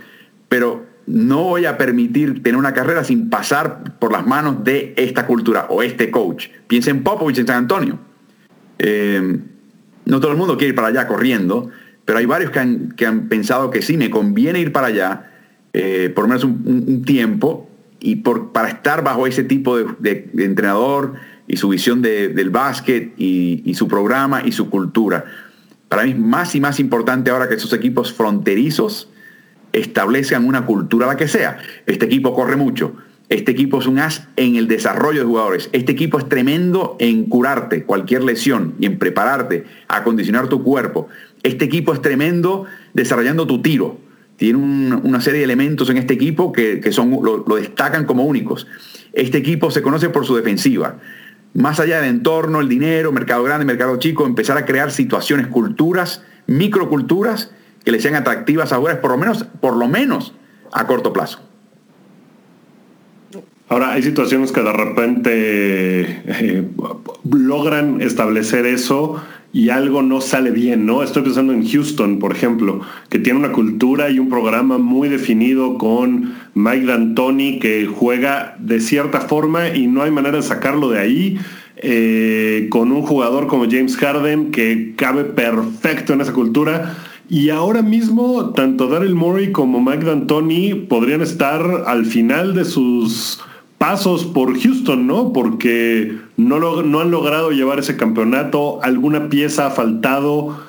[0.49, 5.27] pero no voy a permitir tener una carrera sin pasar por las manos de esta
[5.27, 6.49] cultura o este coach.
[6.69, 7.99] Piensa en Popovich en San Antonio.
[8.79, 9.41] Eh,
[10.05, 11.69] no todo el mundo quiere ir para allá corriendo,
[12.05, 15.28] pero hay varios que han, que han pensado que sí, me conviene ir para allá
[15.73, 17.69] eh, por lo menos un, tiempo
[18.01, 21.15] y por, para estar bajo ese tipo de, entrenador
[21.47, 25.25] y su visión del básquet y, su programa y su cultura.
[25.89, 29.09] Para mí es más y más importante ahora que esos equipos fronterizos
[29.73, 31.59] establezcan una cultura la que sea.
[31.87, 32.95] Este equipo corre mucho.
[33.29, 35.69] Este equipo es un as en el desarrollo de jugadores.
[35.73, 41.09] Este equipo es tremendo en curarte cualquier lesión y en prepararte, acondicionar tu cuerpo.
[41.43, 42.65] Este equipo es tremendo
[42.95, 44.08] desarrollando tu tiro
[44.39, 48.69] tiene una serie de elementos en este equipo que, son, lo, destacan como únicos.
[49.13, 50.99] Este equipo se conoce por su defensiva.
[51.55, 56.23] Más allá del entorno, el dinero, mercado grande, mercado chico, empezar a crear situaciones, culturas,
[56.47, 57.51] microculturas
[57.85, 60.35] que le sean atractivas ahora, por lo menos, por lo menos
[60.73, 61.48] a corto plazo.
[63.69, 65.23] Ahora, hay situaciones que de repente
[66.27, 66.65] eh,
[67.31, 71.03] logran establecer eso y algo no sale bien, ¿no?
[71.03, 75.77] Estoy pensando en Houston, por ejemplo, que tiene una cultura y un programa muy definido
[75.79, 81.01] con Mike D'Antoni que juega de cierta forma y no hay manera de sacarlo de
[81.01, 81.39] ahí.
[81.81, 86.97] Eh, con un jugador como James Harden que cabe perfecto en esa cultura.
[87.31, 93.41] Y ahora mismo, tanto Daryl Morey como Mike D'Antoni podrían estar al final de sus
[93.79, 95.33] pasos por Houston, ¿no?
[95.33, 100.61] Porque no, no han logrado llevar ese campeonato, alguna pieza ha faltado.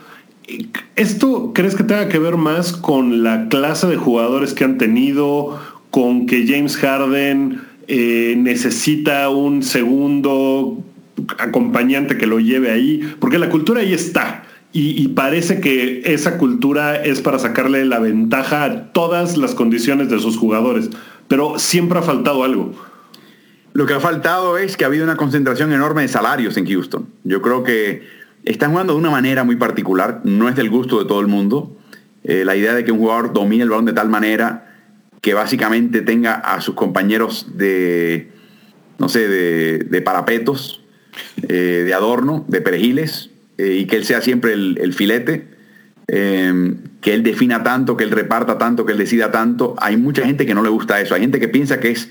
[0.96, 5.60] ¿Esto crees que tenga que ver más con la clase de jugadores que han tenido,
[5.90, 10.84] con que James Harden eh, necesita un segundo
[11.40, 13.02] acompañante que lo lleve ahí?
[13.20, 14.44] Porque la cultura ahí está.
[14.72, 20.12] Y, y, parece que esa cultura es para sacarle la ventaja a todas las condiciones
[20.12, 20.92] de sus jugadores.
[21.28, 22.76] Pero siempre ha faltado algo.
[23.74, 27.08] Lo que ha faltado es que ha habido una concentración enorme de salarios en Houston.
[27.24, 28.04] Yo creo que
[28.46, 31.76] están jugando de una manera muy particular, no es del gusto de todo el mundo.
[32.24, 34.66] Eh, la idea de que un jugador domine el balón de tal manera
[35.22, 38.32] que básicamente tenga a sus compañeros de,
[38.98, 40.82] no sé, de, parapetos,
[41.48, 45.48] eh, de adorno, de perejiles, eh, y que él sea siempre el filete,
[46.08, 49.76] que él defina tanto, que él reparta tanto, que él decida tanto.
[49.80, 51.16] Hay mucha gente que no le gusta eso.
[51.16, 52.10] Hay gente que piensa que es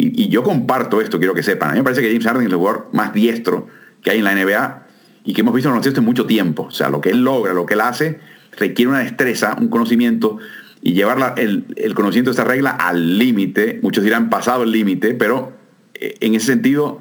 [0.00, 1.70] y, yo comparto esto, quiero que sepan.
[1.70, 3.66] A mí me parece que James Harden es el jugador más diestro
[4.02, 4.86] que hay en la NBA
[5.24, 6.64] y que hemos visto en los en mucho tiempo.
[6.64, 8.20] O sea, lo que él logra, lo que él hace,
[8.56, 10.38] requiere una destreza, un conocimiento
[10.82, 13.80] y llevar el, conocimiento de esta regla al límite.
[13.82, 15.52] Muchos dirán pasado el límite, pero
[15.94, 17.00] eh, en ese sentido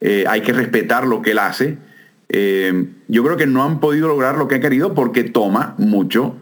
[0.00, 1.78] eh, hay que respetar lo que él hace.
[2.28, 6.36] Eh, yo creo que no han podido lograr lo que han querido porque toma mucho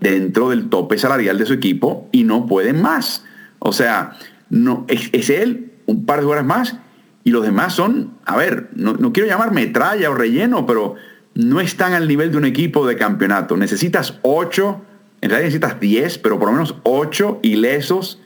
[0.00, 3.24] dentro del tope salarial de su equipo y no pueden más.
[3.58, 4.16] O sea,
[4.50, 6.76] no, es, él, un par de horas más,
[7.24, 10.96] y los demás son, a ver, no, quiero llamar metralla o relleno, pero
[11.34, 13.56] no están al nivel de un equipo de campeonato.
[13.56, 14.82] Necesitas ocho,
[15.20, 18.20] en realidad necesitas diez, pero por lo menos ocho ilesos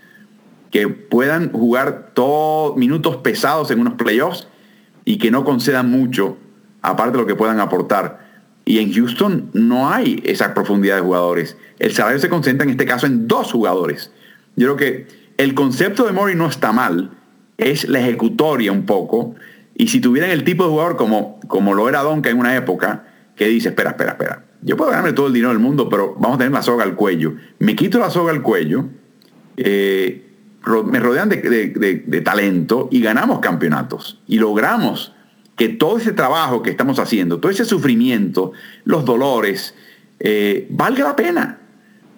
[0.70, 4.48] que puedan jugar todos minutos pesados en unos playoffs
[5.04, 6.36] y que no concedan mucho,
[6.82, 8.24] aparte de lo que puedan aportar.
[8.64, 11.56] Y en Houston no hay esa profundidad de jugadores.
[11.78, 14.10] El salario se concentra en este caso en dos jugadores.
[14.56, 17.10] Yo creo que el concepto de Mori no está mal,
[17.58, 19.34] es la ejecutoria un poco.
[19.74, 23.06] Y si tuvieran el tipo de jugador como, como lo era Donka en una época,
[23.36, 26.36] que dice, espera, espera, espera, yo puedo ganarme todo el dinero del mundo, pero vamos
[26.36, 27.34] a tener la soga al cuello.
[27.58, 28.86] Me quito la soga al cuello,
[29.56, 30.24] eh,
[30.86, 34.20] me rodean de, talento y ganamos campeonatos.
[34.26, 35.14] Y logramos
[35.56, 38.52] que todo ese trabajo que estamos haciendo, todo ese sufrimiento,
[38.84, 39.74] los dolores,
[40.20, 41.58] eh, valga la pena.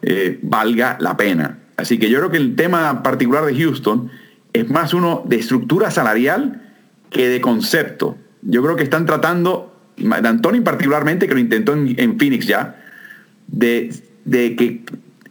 [0.02, 1.58] Eh, valga la pena.
[1.76, 4.10] Así que yo creo que el tema particular de Houston
[4.52, 6.62] es más uno de estructura salarial
[7.10, 8.16] que de concepto.
[8.42, 12.82] Yo creo que están tratando, D'Antoni particularmente, que lo intentó en, Phoenix ya,
[13.46, 13.90] de,
[14.26, 14.82] que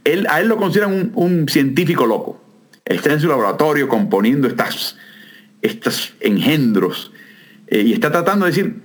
[0.03, 2.41] él, a él lo consideran un, científico loco.
[2.85, 4.97] Está en su laboratorio componiendo estas,
[5.63, 7.11] estos engendros
[7.67, 8.75] eh, y está tratando de decir,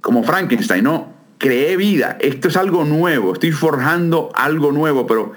[0.00, 5.32] como Frankenstein, no, creé vida, esto es algo nuevo, estoy forjando algo nuevo, pero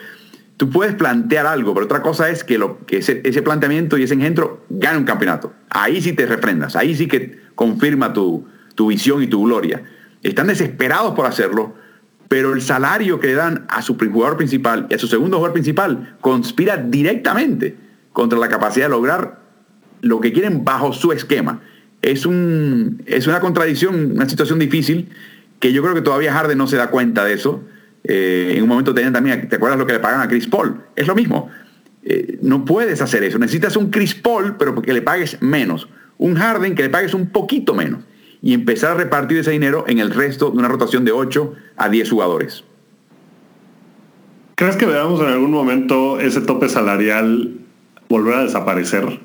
[0.57, 4.97] tú puedes plantear algo, pero otra cosa es que, ese, planteamiento y ese engendro gane
[4.97, 5.53] un campeonato.
[5.69, 8.45] Ahí sí te refrendas, ahí sí que confirma tu,
[8.87, 9.83] visión y tu gloria.
[10.23, 11.75] Están desesperados por hacerlo,
[12.27, 15.53] pero el salario que le dan a su jugador principal y a su segundo jugador
[15.53, 17.77] principal conspira directamente
[18.11, 19.39] contra la capacidad de lograr
[20.01, 21.61] lo que quieren bajo su esquema.
[22.01, 22.27] Es,
[23.05, 25.09] es una contradicción, una situación difícil
[25.59, 27.63] que yo creo que todavía Harden no se da cuenta de eso.
[28.03, 30.81] Eh, en un momento tenían también, ¿te acuerdas lo que le pagan a Chris Paul?
[30.95, 31.49] Es lo mismo.
[32.03, 33.37] Eh, no puedes hacer eso.
[33.37, 35.89] Necesitas un Chris Paul, pero porque le pagues menos.
[36.17, 38.03] Un Harden que le pagues un poquito menos.
[38.41, 41.89] Y empezar a repartir ese dinero en el resto de una rotación de 8 a
[41.89, 42.63] 10 jugadores.
[44.55, 47.57] ¿Crees que veamos en algún momento ese tope salarial
[48.09, 49.19] volver a desaparecer?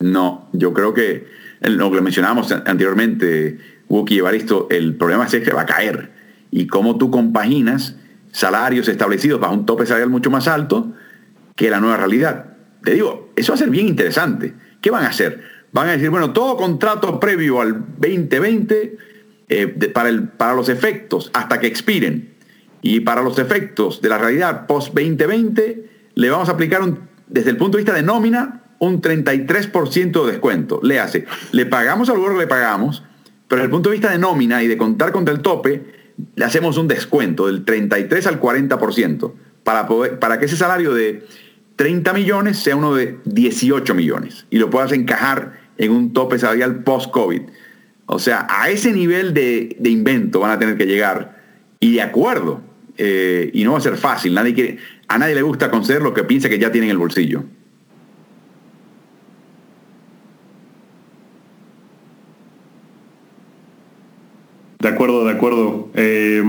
[0.00, 1.26] No, yo creo que
[1.60, 3.58] lo que mencionábamos anteriormente,
[3.88, 6.17] Wookie Evaristo, el problema es que va a caer.
[6.50, 7.96] Y cómo tú compaginas
[8.32, 10.92] salarios establecidos bajo un tope salarial mucho más alto
[11.56, 12.56] que la nueva realidad.
[12.82, 14.54] Te digo, eso va a ser bien interesante.
[14.80, 15.42] ¿Qué van a hacer?
[15.72, 18.98] Van a decir, bueno, todo contrato previo al 2020
[19.48, 22.34] eh, para, el, para los efectos hasta que expiren
[22.80, 25.82] y para los efectos de la realidad post-2020
[26.14, 26.82] le vamos a aplicar
[27.26, 30.80] desde el punto de vista de nómina un 33% de descuento.
[30.82, 33.02] Le hace, le pagamos al lugar le pagamos,
[33.48, 35.97] pero desde el punto de vista de nómina y de contar contra el tope,
[36.34, 39.88] le hacemos un descuento del 33 al 40% para,
[40.18, 41.24] para que ese salario de
[41.76, 46.82] 30 millones sea uno de 18 millones y lo puedas encajar en un tope salarial
[46.82, 47.42] post-COVID.
[48.06, 51.40] O sea, a ese nivel de, invento van a tener que llegar
[51.78, 52.62] y de acuerdo.
[53.00, 54.34] Eh, y no va a ser fácil.
[54.34, 56.98] Nadie quiere, a nadie le gusta conceder lo que piensa que ya tiene en el
[56.98, 57.44] bolsillo.
[64.78, 65.88] De acuerdo, de acuerdo.
[65.94, 66.42] Eh,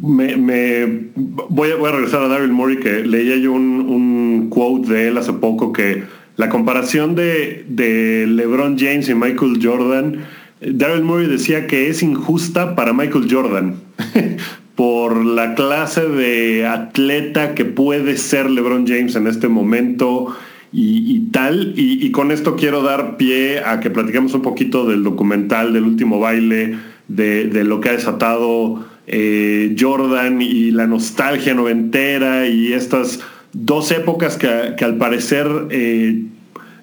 [0.00, 5.32] me, voy, a, regresar a Daryl Morey, que leía yo un, quote de él hace
[5.32, 6.04] poco que
[6.36, 10.24] la comparación de, de LeBron James y Michael Jordan,
[10.60, 13.76] Daryl Morey decía que es injusta para Michael Jordan
[14.74, 20.34] por la clase de atleta que puede ser LeBron James en este momento
[20.72, 21.74] y, tal.
[21.76, 26.20] Y, con esto quiero dar pie a que platiquemos un poquito del documental del último
[26.20, 26.76] baile,
[27.08, 33.20] de, lo que ha desatado eh, Jordan y la nostalgia noventera y estas
[33.52, 36.24] dos épocas que, al parecer eh,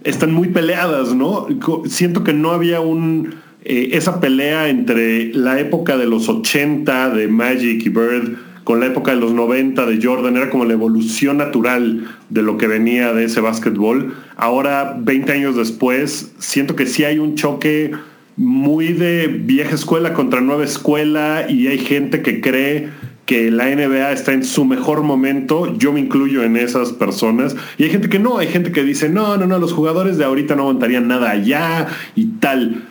[0.04, 1.48] están muy peleadas, ¿no?
[1.86, 7.28] Siento que no había un, eh, esa pelea entre la época de los 80 de
[7.28, 11.38] Magic y Bird con la época de los 90 de Jordan, era como la evolución
[11.38, 14.14] natural de lo que venía de ese básquetbol.
[14.36, 17.92] Ahora, 20 años después, siento que sí hay un choque
[18.36, 22.90] muy de vieja escuela contra nueva escuela y hay gente que cree
[23.26, 27.86] que la NBA está en su mejor momento, yo me incluyo en esas personas, y
[27.86, 30.58] hay gente que no, hay gente que dice, no, no, no, los jugadores de ahorita
[30.58, 32.84] no aguantarían nada allá y tal.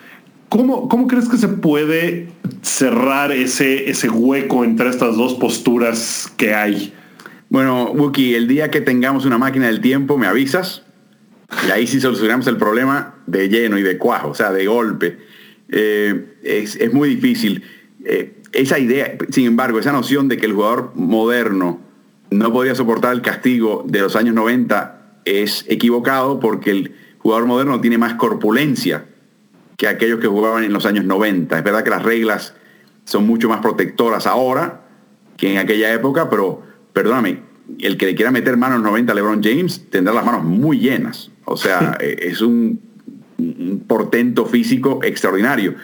[0.56, 2.28] ¿Cómo, cómo crees que se puede
[2.62, 6.94] cerrar ese, ese hueco entre estas dos posturas que hay?
[7.50, 10.82] Bueno, Wookie, el día que tengamos una máquina del tiempo, me avisas.
[11.68, 15.18] Y ahí sí solucionamos el problema de lleno y de cuajo, o sea, de golpe.
[15.68, 17.62] Eh, es, muy difícil.
[18.06, 21.80] Eh, esa idea, sin embargo, esa noción de que el jugador moderno
[22.30, 27.78] no podría soportar el castigo de los años 90 es equivocado porque el jugador moderno
[27.82, 29.04] tiene más corpulencia
[29.76, 31.56] que aquellos que jugaban en los años 90.
[31.56, 32.54] Es verdad que las reglas
[33.04, 34.82] son mucho más protectoras ahora
[35.36, 36.62] que en aquella época, pero
[36.92, 37.40] perdóname,
[37.80, 41.30] el que le quiera meter manos 90 a LeBron James tendrá las manos muy llenas.
[41.44, 42.80] O sea, eh, es un,
[43.86, 45.74] portento físico extraordinario.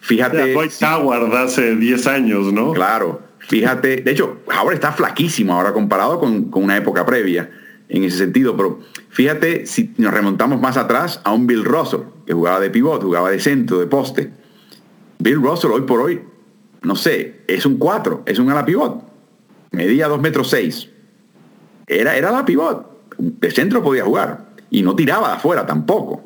[0.00, 0.54] Fíjate.
[0.54, 2.72] Dwight Howard hace 10 años, ¿no?
[2.72, 3.22] Claro.
[3.40, 7.50] Fíjate, de hecho, Howard está flaquísimo ahora comparado con, con una época previa
[7.88, 12.34] en ese sentido, pero fíjate si nos remontamos más atrás a un Bill Russell, que
[12.34, 14.30] jugaba de pivot, jugaba de centro, de poste.
[15.18, 16.20] Bill Russell hoy por hoy,
[16.82, 19.02] no sé, es un 4, es un ala pivot.
[19.70, 20.88] Medía 2 metros 6.
[21.86, 22.86] Era, era la pivot.
[23.18, 26.22] de centro podía jugar y no tiraba de afuera tampoco.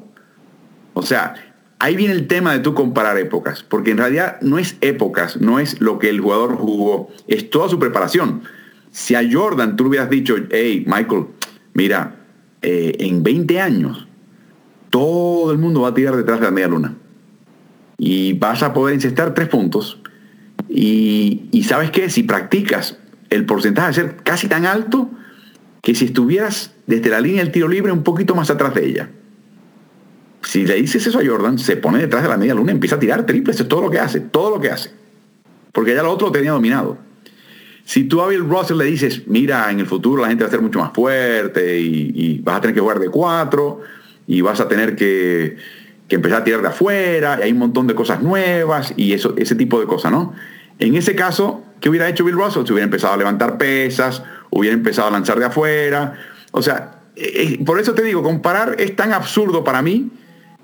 [0.95, 1.35] O sea,
[1.79, 5.59] ahí viene el tema de tú comparar épocas, porque en realidad no es épocas, no
[5.59, 8.43] es lo que el jugador jugó, es toda su preparación.
[8.91, 11.27] Si a Jordan tú le hubieras dicho, hey, Michael,
[11.75, 12.17] mira,
[12.63, 14.07] eh, en 20 años
[14.91, 16.95] todo el mundo va a tirar detrás de la media luna
[17.99, 20.01] y vas a poder incestar tres puntos
[20.69, 22.99] y, y sabes que si practicas
[23.31, 25.11] el porcentaje va a ser casi tan alto
[25.83, 29.11] que si estuvieras desde la línea del tiro libre un poquito más atrás de ella.
[30.43, 32.97] Si le dices eso a Jordan, se pone detrás de la media luna y empieza
[32.97, 34.91] a tirar triples, es todo lo que hace, todo lo que hace.
[35.73, 36.99] Porque ya lo otro lo tenía dominado.
[37.85, 40.51] Si tú a Bill Russell le dices, mira, en el futuro la gente va a
[40.51, 43.81] ser mucho más fuerte y, vas a tener que jugar de cuatro
[44.27, 45.57] y vas a tener que,
[46.09, 49.35] que, empezar a tirar de afuera y hay un montón de cosas nuevas y eso,
[49.37, 50.35] ese tipo de cosas, ¿no?
[50.79, 52.65] En ese caso, ¿qué hubiera hecho Bill Russell?
[52.67, 56.15] Se hubiera empezado a levantar pesas, hubiera empezado a lanzar de afuera.
[56.53, 60.11] O sea, eh, eh, por eso te digo, comparar es tan absurdo para mí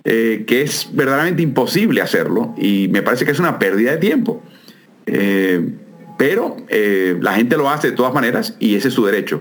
[0.04, 4.42] eh, que es verdaderamente imposible hacerlo y me parece que es una pérdida de tiempo.
[6.18, 9.40] Pero la gente lo hace de todas maneras y ese es su derecho.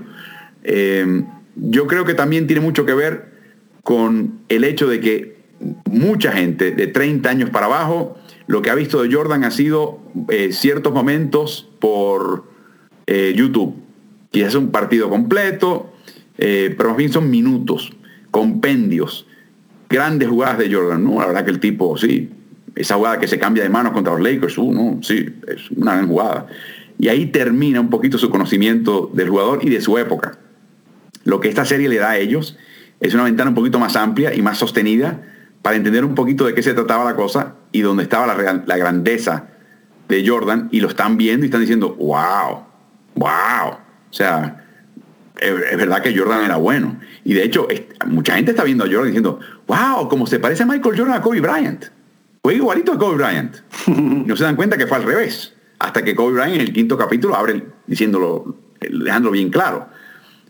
[1.55, 3.25] yo creo que también tiene mucho que ver
[3.83, 5.37] con el hecho de que
[5.89, 9.99] mucha gente de 30 años para abajo, lo que ha visto de Jordan ha sido
[10.51, 12.45] ciertos momentos por
[13.07, 13.87] YouTube
[14.41, 15.93] es un partido completo,
[16.37, 17.91] eh, pero más bien son minutos,
[18.31, 19.27] compendios,
[19.89, 21.03] grandes jugadas de Jordan.
[21.03, 21.19] ¿no?
[21.19, 22.29] La verdad que el tipo, sí,
[22.77, 25.95] esa jugada que se cambia de manos contra los Lakers, uh, no, sí, es una
[25.95, 26.47] gran jugada.
[26.99, 30.37] Y ahí termina un poquito su conocimiento del jugador y de su época.
[31.23, 32.57] Lo que esta serie le da a ellos
[32.99, 35.21] es una ventana un poquito más amplia y más sostenida
[35.61, 39.49] para entender un poquito de qué se trataba la cosa y dónde estaba la, grandeza
[40.07, 42.63] de Jordan y lo están viendo y están diciendo, wow,
[43.15, 43.73] wow.
[44.09, 44.65] O sea,
[45.39, 46.97] es verdad que Jordan era bueno.
[47.23, 47.67] Y de hecho,
[48.05, 51.21] mucha gente está viendo a Jordan diciendo, wow, como se parece a Michael Jordan a
[51.21, 51.96] Kobe Bryant.
[52.47, 53.57] Fue igualito a Kobe Bryant.
[53.87, 55.53] no se dan cuenta que fue al revés.
[55.79, 59.89] Hasta que Kobe Bryant en el quinto capítulo abre diciéndolo, dejándolo bien claro.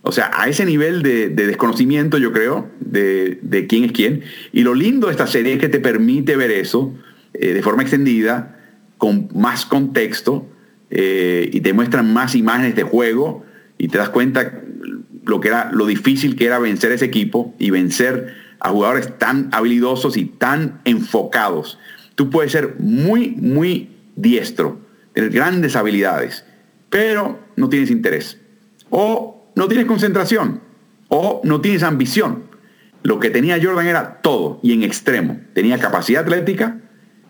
[0.04, 4.22] O sea, a ese nivel de, desconocimiento, yo creo, de, quién es quién.
[4.54, 6.94] Y lo lindo de esta serie es que te permite ver eso
[7.34, 8.60] eh, de forma extendida,
[9.00, 10.48] con más contexto,
[10.92, 13.44] eh, y te muestran más imágenes de juego
[13.80, 14.62] y te das cuenta
[15.26, 19.50] lo que era lo difícil que era vencer ese equipo y vencer a jugadores tan
[19.52, 21.80] habilidosos y tan enfocados.
[22.16, 24.80] Tú puedes ser muy, muy diestro,
[25.14, 26.46] tener grandes habilidades,
[26.90, 28.40] pero no tienes interés.
[28.90, 30.62] O no tienes concentración.
[31.10, 32.44] O no tienes ambición.
[33.04, 35.40] Lo que tenía Jordan era todo y en extremo.
[35.54, 36.78] Tenía capacidad atlética,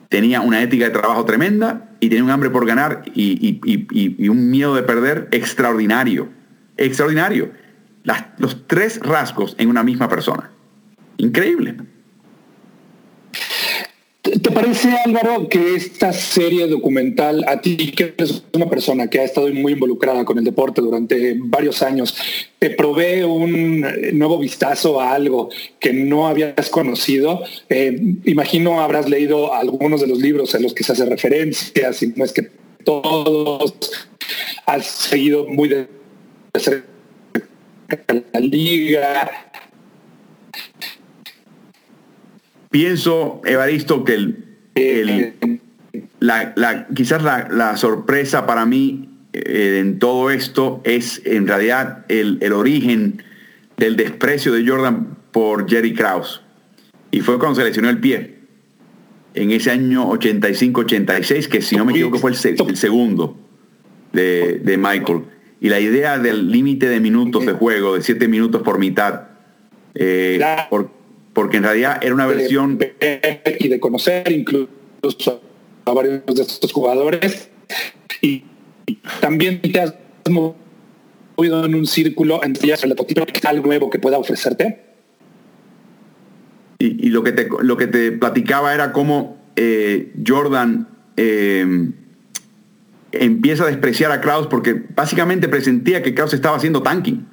[0.09, 4.49] tenía una ética de trabajo tremenda y tenía un hambre por ganar y, y un
[4.49, 6.29] miedo de perder extraordinario
[6.77, 7.51] extraordinario.
[8.37, 10.51] los tres rasgos en una misma persona.
[11.17, 11.75] Increíble.
[14.21, 19.23] ¿Te parece, Álvaro, que esta serie documental, a ti que eres una persona que ha
[19.23, 22.15] estado muy involucrada con el deporte durante varios años,
[22.59, 25.49] te provee un nuevo vistazo a algo
[25.79, 27.41] que no habías conocido?
[27.69, 32.07] Eh, imagino habrás leído algunos de los libros en los que se hace referencia, si
[32.15, 32.49] no es que
[32.83, 33.73] todos
[34.65, 35.87] has seguido muy de
[38.33, 39.31] la liga.
[42.69, 45.33] Pienso, Evaristo, que el,
[46.19, 53.23] la, quizás la, sorpresa para mí eh, en todo esto es en realidad el, origen
[53.77, 56.41] del desprecio de Jordan por Jerry Krause.
[57.11, 58.37] Y fue cuando se lesionó el pie.
[59.33, 62.37] En ese año 85-86, que si no me equivoco fue el,
[62.75, 63.37] segundo
[64.11, 65.21] de, de Michael
[65.59, 69.23] y la idea del límite de minutos de juego, de siete minutos por mitad,
[69.95, 70.39] eh,
[71.37, 72.79] porque en realidad era una versión...
[73.59, 75.39] Y de conocer incluso
[75.85, 77.49] a varios de estos jugadores.
[78.23, 78.43] Y,
[79.21, 79.93] también te has
[80.27, 82.73] movido en un círculo entre
[83.43, 84.83] algo nuevo que pueda ofrecerte.
[86.79, 90.87] Y, lo, que te, lo que te platicaba era cómo eh, Jordan...
[91.17, 91.91] Eh,
[93.11, 97.27] empieza a despreciar a Kraus porque básicamente presentía que Kraus estaba haciendo tanking,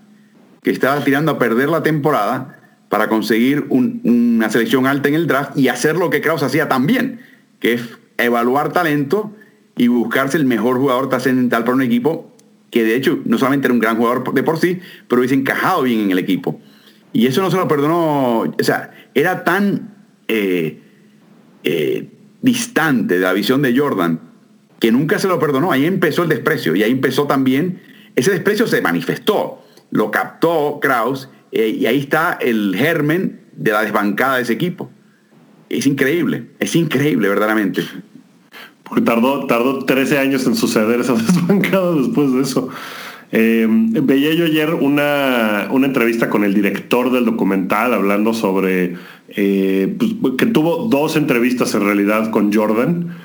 [0.62, 2.60] que estaba tirando a perder la temporada
[2.94, 7.22] para conseguir una selección alta en el draft y hacer lo que Kraus hacía también,
[7.58, 7.82] que es
[8.18, 9.34] evaluar talento
[9.76, 12.32] y buscarse el mejor jugador trascendental para un equipo
[12.70, 14.78] que de hecho no solamente era un gran jugador de por sí,
[15.08, 16.60] pero hubiese encajado bien en el equipo.
[17.12, 19.92] Y eso no se lo perdonó, o sea, era tan
[20.28, 20.80] eh,
[21.64, 22.08] eh,
[22.42, 24.20] distante de la visión de Jordan
[24.78, 25.72] que nunca se lo perdonó.
[25.72, 27.80] Ahí empezó el desprecio y ahí empezó también,
[28.14, 33.82] ese desprecio se manifestó, lo captó Kraus eh, y ahí está el germen de la
[33.82, 34.90] desbancada de ese equipo.
[35.70, 37.82] Es increíble, es increíble verdaderamente.
[38.82, 42.68] Porque tardó, tardó 13 años en suceder esa desbancada después de eso.
[43.30, 48.96] Eh, veía yo ayer una, una, entrevista con el director del documental hablando sobre
[49.28, 53.16] eh, pues, que tuvo dos entrevistas en realidad con Jordan.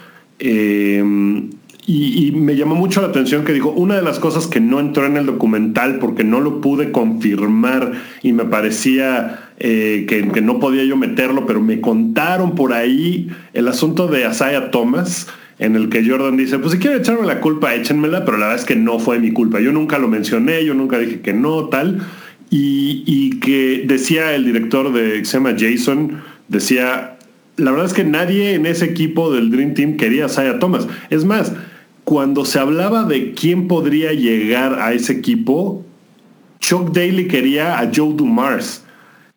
[1.92, 5.08] Y, me llamó mucho la atención que dijo, una de las cosas que no entró
[5.08, 10.60] en el documental porque no lo pude confirmar y me parecía eh, que, que, no
[10.60, 15.28] podía yo meterlo, pero me contaron por ahí el asunto de Asaya Thomas,
[15.58, 18.62] en el que Jordan dice, pues si quieren echarme la culpa, échenmela, pero la verdad
[18.62, 19.60] es que no fue mi culpa.
[19.60, 22.06] Yo nunca lo mencioné, yo nunca dije que no, tal.
[22.52, 27.18] Y, que decía el director de, se llama Jason, decía,
[27.58, 30.88] la verdad es que nadie en ese equipo del Dream Team quería a Thomas.
[31.10, 31.54] Es más,
[32.10, 35.86] cuando se hablaba de quién podría llegar a ese equipo,
[36.60, 38.84] Chuck Daly quería a Joe Dumars.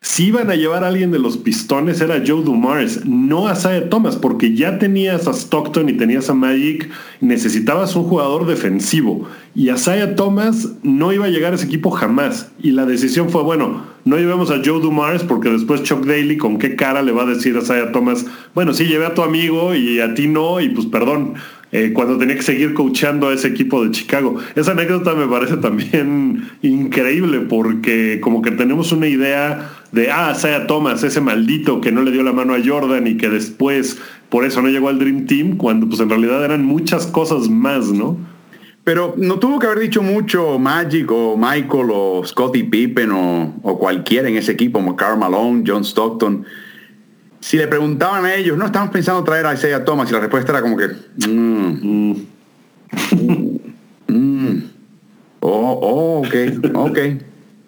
[0.01, 3.89] Si iban a llevar a alguien de los pistones era Joe Dumars, no a Saya
[3.89, 6.89] Thomas, porque ya tenías a Stockton y tenías a Magic,
[7.21, 9.29] necesitabas un jugador defensivo.
[9.53, 12.51] Y a Saya Thomas no iba a llegar a ese equipo jamás.
[12.59, 16.57] Y la decisión fue, bueno, no llevemos a Joe Dumars porque después Chuck Daly con
[16.57, 19.75] qué cara le va a decir a Saya Thomas, bueno, sí, llevé a tu amigo
[19.75, 21.35] y a ti no, y pues perdón,
[21.73, 24.37] eh, cuando tenía que seguir coachando a ese equipo de Chicago.
[24.55, 30.67] Esa anécdota me parece también increíble porque como que tenemos una idea de, ah, Saya
[30.67, 33.99] Thomas, ese maldito que no le dio la mano a Jordan y que después
[34.29, 37.91] por eso no llegó al Dream Team, cuando pues en realidad eran muchas cosas más,
[37.91, 38.17] ¿no?
[38.83, 44.29] Pero no tuvo que haber dicho mucho Magic o Michael o Scottie Pippen o, cualquiera
[44.29, 46.45] en ese equipo, como Karl Malone, John Stockton
[47.43, 50.53] si le preguntaban a ellos, no, estamos pensando traer a Isaiah Thomas, y la respuesta
[50.53, 50.87] era como que,
[51.27, 52.27] mm, mm,
[54.07, 54.63] mm,
[55.41, 56.35] oh, oh, ok,
[56.73, 56.99] ok,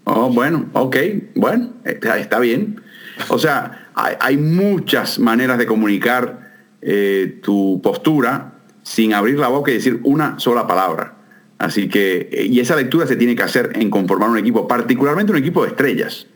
[0.05, 0.95] oh, bueno, ok,
[1.35, 2.79] bueno, está, bien.
[3.27, 9.73] O sea, hay, muchas maneras de comunicar eh, tu postura sin abrir la boca y
[9.73, 11.15] decir una sola palabra.
[11.57, 15.33] Así que, eh, y esa lectura se tiene que hacer en conformar un equipo, particularmente
[15.33, 16.27] un equipo de estrellas.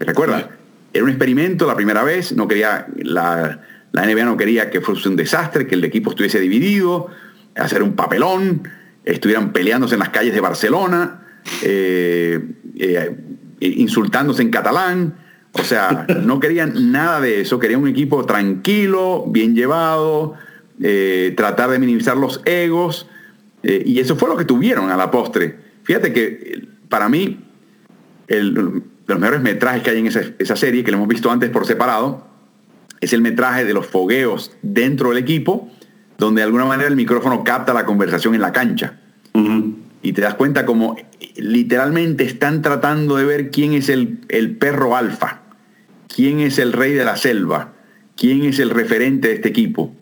[0.00, 0.48] ¿Recuerda?
[0.96, 3.60] Era un experimento la primera vez, no quería, la,
[3.92, 7.08] la NBA no quería que fuese un desastre, que el equipo estuviese dividido,
[7.54, 8.66] hacer un papelón,
[9.04, 11.20] estuvieran peleándose en las calles de Barcelona,
[11.62, 12.40] eh,
[12.78, 13.16] eh,
[13.60, 15.16] insultándose en catalán.
[15.52, 20.34] O sea, no querían nada de eso, querían un equipo tranquilo, bien llevado,
[20.82, 23.06] eh, tratar de minimizar los egos,
[23.62, 25.58] y eso fue lo que tuvieron a la postre.
[25.82, 27.40] Fíjate que para mí,
[28.28, 31.50] el, de los mejores metrajes que hay en esa, serie, que lo hemos visto antes
[31.50, 32.26] por separado,
[33.00, 35.70] es el metraje de los fogueos dentro del equipo,
[36.18, 38.98] donde de alguna manera el micrófono capta la conversación en la cancha.
[40.02, 40.96] Y te das cuenta como
[41.36, 45.42] literalmente están tratando de ver quién es el, el perro alfa,
[46.08, 47.74] quién es el rey de la selva,
[48.16, 49.94] quién es el referente de este equipo.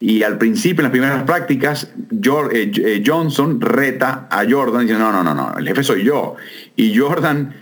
[0.00, 5.22] Y al principio, en las primeras prácticas, eh, eh, Johnson reta a Jordan diciendo, no,
[5.22, 6.34] no, no, no, el jefe soy yo.
[6.74, 7.54] Y Jordan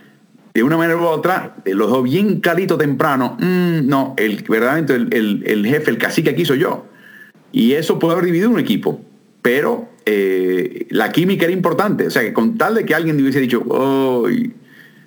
[0.55, 4.95] de una manera u otra, eh, los dos bien clarito temprano, mm, no, el, verdaderamente
[4.95, 6.87] el, jefe, el cacique aquí soy yo.
[7.53, 9.01] Y eso puede haber dividido un equipo,
[9.43, 12.07] pero eh, la química era importante.
[12.07, 13.63] O sea, que con tal de que alguien hubiese dicho,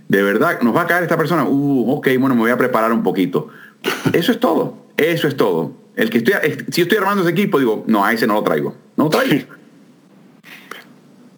[0.07, 2.91] de verdad, nos va a caer esta persona, uh, ok, bueno, me voy a preparar
[2.91, 3.49] un poquito.
[4.13, 5.73] Eso es todo, eso es todo.
[5.95, 6.33] El que estoy,
[6.69, 8.75] si estoy armando ese equipo, digo, no, a ese no lo traigo.
[8.95, 9.45] No lo traigo.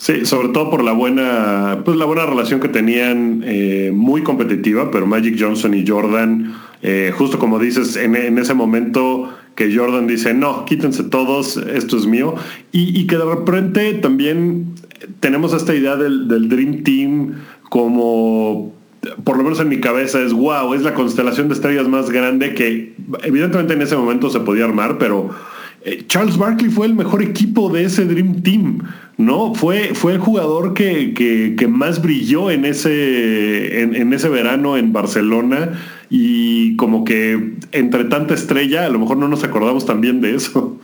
[0.05, 4.91] Sí, sobre todo por la buena, pues la buena relación que tenían, eh, muy competitiva,
[4.91, 6.53] pero Magic Johnson y Jordan,
[6.83, 12.05] eh, justo como dices, en, ese momento que Jordan dice, no, quítense todos, esto es
[12.05, 12.35] mío,
[12.71, 14.75] y, que de repente también
[15.21, 17.33] tenemos esta idea del, del Dream Team
[17.71, 18.75] como
[19.23, 22.53] por lo menos en mi cabeza es wow, es la constelación de estrellas más grande
[22.53, 22.93] que
[23.23, 25.31] evidentemente en ese momento se podía armar, pero
[26.07, 28.79] Charles Barkley fue el mejor equipo de ese Dream Team,
[29.17, 29.53] ¿no?
[29.53, 35.79] Fue, fue el jugador que, más brilló en ese, en, ese verano en Barcelona
[36.09, 40.79] y como que entre tanta estrella, a lo mejor no nos acordamos también de eso.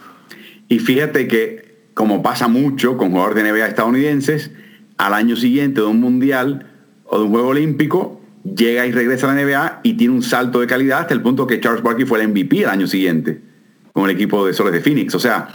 [0.70, 4.52] Y fíjate que, como pasa mucho con jugadores de NBA estadounidenses,
[4.98, 6.68] al año siguiente de un mundial
[7.06, 10.60] o de un juego olímpico, llega y regresa a la NBA y tiene un salto
[10.60, 13.51] de calidad hasta el punto que Charles Barkley fue el MVP el año siguiente
[13.94, 15.16] con el equipo de Soles de Phoenix.
[15.16, 15.50] O sea,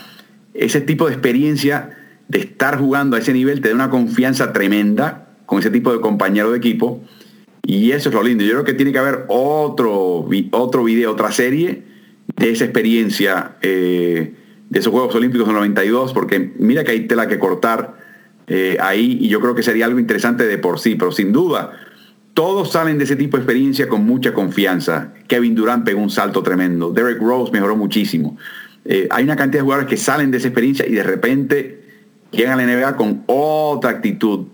[0.55, 1.97] ese tipo de experiencia
[2.28, 6.01] de estar jugando a ese nivel te da una confianza tremenda con ese tipo de
[6.01, 7.03] compañero de equipo.
[7.62, 8.45] Y eso es lo lindo.
[8.45, 11.82] Yo creo que tiene que haber otro, otro video, otra serie
[12.37, 14.34] de esa experiencia eh,
[14.68, 17.97] de esos Juegos Olímpicos del 92, porque mira que hay tela que cortar
[18.49, 21.72] eh, ahí y yo creo que sería algo interesante de por sí, pero sin duda
[22.37, 25.14] todos salen de ese tipo de experiencia con mucha confianza.
[25.26, 26.93] Kevin Durant pegó un salto tremendo.
[26.93, 28.37] Derek Rose mejoró muchísimo.
[28.84, 31.80] Eh, hay una cantidad de jugadores que salen de esa experiencia y de repente
[32.32, 34.49] llegan a la NBA con otra actitud,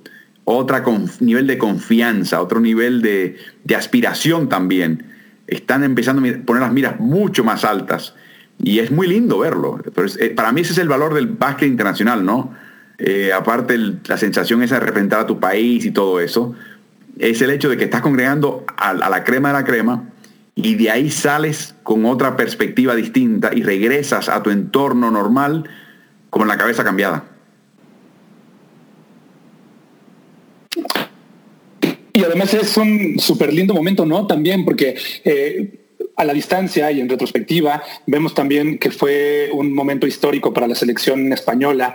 [0.44, 0.76] otro
[1.18, 3.36] nivel de confianza, otro nivel de,
[3.76, 5.04] aspiración también.
[5.48, 8.14] Están empezando a poner las miras mucho más altas
[8.62, 9.80] y es muy lindo verlo.
[10.20, 12.54] Eh, para mí ese es el valor del básquet internacional, ¿no?
[12.98, 13.76] Eh, aparte
[14.06, 16.54] la sensación esa de representar a tu país y todo eso,
[17.18, 20.10] es el hecho de que estás congregando a, la crema de la crema
[20.54, 25.68] y de ahí sales con otra perspectiva distinta y regresas a tu entorno normal
[26.30, 27.24] con la cabeza cambiada.
[32.14, 34.26] Y además es un súper lindo momento, ¿no?
[34.26, 35.80] También porque eh,
[36.16, 40.74] a la distancia y en retrospectiva vemos también que fue un momento histórico para la
[40.74, 41.94] selección española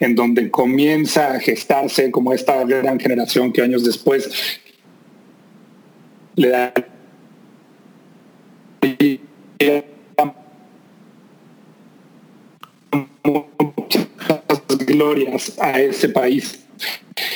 [0.00, 4.28] en donde comienza a gestarse como esta gran generación que años después
[6.36, 6.72] le da
[14.86, 16.67] glorias a ese país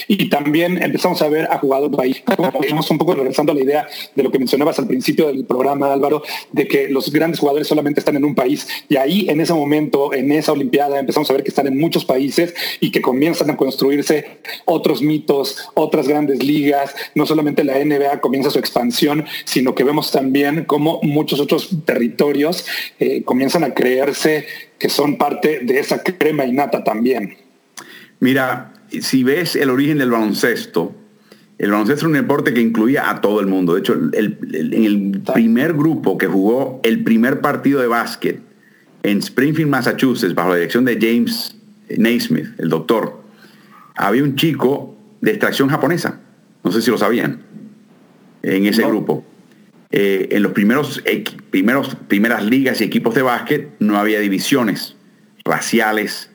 [0.09, 2.23] y también empezamos a ver a jugadores país.
[2.61, 5.93] Estamos un poco regresando a la idea de lo que mencionabas al principio del programa,
[5.93, 6.23] Álvaro,
[6.53, 8.69] de que los grandes jugadores solamente están en un país.
[8.89, 12.05] Y ahí, en ese momento, en esa Olimpiada, empezamos a ver que están en muchos
[12.05, 16.95] países y que comienzan a construirse otros mitos, otras grandes ligas.
[17.15, 22.67] No solamente la NBA comienza su expansión, sino que vemos también cómo muchos otros territorios
[22.99, 24.47] eh, comienzan a creerse
[24.79, 27.37] que son parte de esa crema innata también.
[28.21, 30.95] Mira, si ves el origen del baloncesto,
[31.59, 33.75] el baloncesto es un deporte que incluía a todo el mundo.
[33.75, 38.41] De hecho, en el primer grupo que jugó el primer partido de básquet
[39.03, 41.57] en Springfield, Massachusetts, bajo la dirección de James
[41.97, 43.23] Naismith, el doctor,
[43.97, 46.21] había un chico de extracción japonesa.
[46.65, 47.43] No sé si lo sabían.
[48.43, 49.25] En ese grupo.
[49.93, 51.03] Eh, en los primeros,
[51.51, 54.97] primeros primeras ligas y equipos de básquet no había divisiones
[55.45, 56.32] raciales,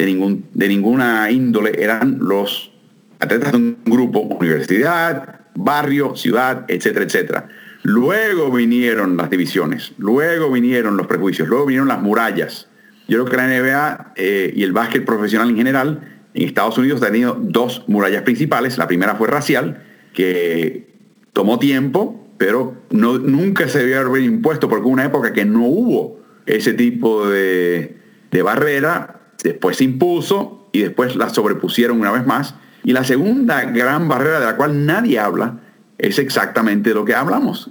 [0.00, 2.72] de, ningún, de ninguna índole, eran los
[3.18, 7.48] atletas de un grupo, universidad, barrio, ciudad, etcétera, etcétera.
[7.82, 12.68] Luego vinieron las divisiones, luego vinieron los prejuicios, luego vinieron las murallas.
[13.08, 16.00] Yo creo que la NBA eh, y el básquet profesional en general
[16.32, 18.78] en Estados Unidos ha tenido dos murallas principales.
[18.78, 19.82] La primera fue racial,
[20.14, 20.88] que
[21.34, 25.66] tomó tiempo, pero no, nunca se debió haber impuesto porque hubo una época que no
[25.66, 27.98] hubo ese tipo de,
[28.30, 32.54] de barrera después se impuso y después la sobrepusieron una vez más.
[32.84, 35.60] Y la segunda gran barrera de la cual nadie habla
[35.98, 37.70] es exactamente lo que hablamos.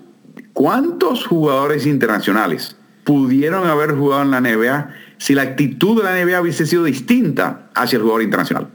[0.54, 6.42] ¿Cuántos jugadores internacionales pudieron haber jugado en la NBA si la actitud de la NBA
[6.42, 8.68] hubiese sido distinta hacia el jugador internacional?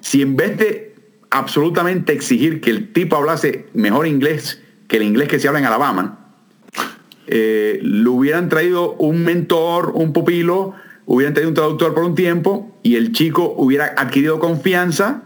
[0.00, 0.94] Si en vez de
[1.30, 5.66] absolutamente exigir que el tipo hablase mejor inglés que el inglés que se habla en
[5.66, 6.18] Alabama,
[7.26, 10.74] eh, le hubieran traído un mentor, un pupilo,
[11.06, 15.22] hubieran tenido un traductor por un tiempo y el chico hubiera adquirido confianza,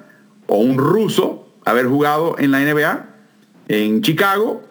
[0.47, 3.07] o un ruso, haber jugado en la NBA,
[3.69, 4.63] en Chicago,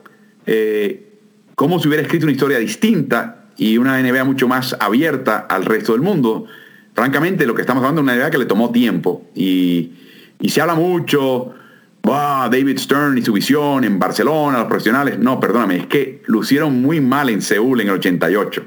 [0.45, 1.17] eh,
[1.55, 5.93] como si hubiera escrito una historia distinta y una NBA mucho más abierta al resto
[5.93, 6.45] del mundo.
[6.93, 9.91] Francamente, lo que estamos hablando es una NBA que le tomó tiempo y,
[10.47, 11.53] se habla mucho,
[12.03, 15.19] David Stern y su visión en Barcelona, los profesionales.
[15.19, 18.65] No, perdóname, es que lucieron muy mal en Seúl en el 88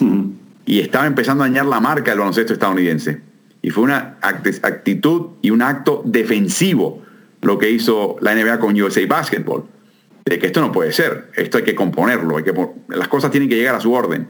[0.68, 3.22] y estaba empezando a dañar la marca del baloncesto estadounidense.
[3.62, 7.02] Y fue una actitud y un acto defensivo
[7.40, 9.64] lo que hizo la NBA con USA Basketball.
[10.26, 12.52] De que esto no puede ser, esto hay que componerlo, hay que,
[12.88, 14.28] las cosas tienen que llegar a su orden.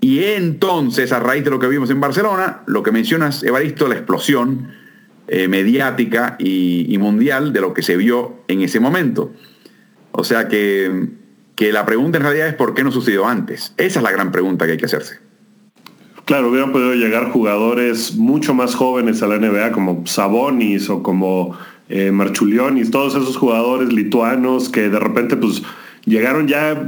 [0.00, 3.94] Y entonces, a raíz de lo que vimos en Barcelona, lo que mencionas, Evaristo, la
[3.94, 4.72] explosión
[5.28, 9.32] eh, mediática y, y, mundial de lo que se vio en ese momento.
[10.10, 11.10] O sea que,
[11.54, 13.72] que la pregunta en realidad es por qué no sucedió antes.
[13.76, 15.22] Esa es la gran pregunta que hay que hacerse.
[16.24, 21.54] Claro, hubieran podido llegar jugadores mucho más jóvenes a la NBA, como Sabonis o como
[21.90, 25.62] eh, Marchulionis, todos esos jugadores lituanos que de repente pues
[26.06, 26.82] llegaron ya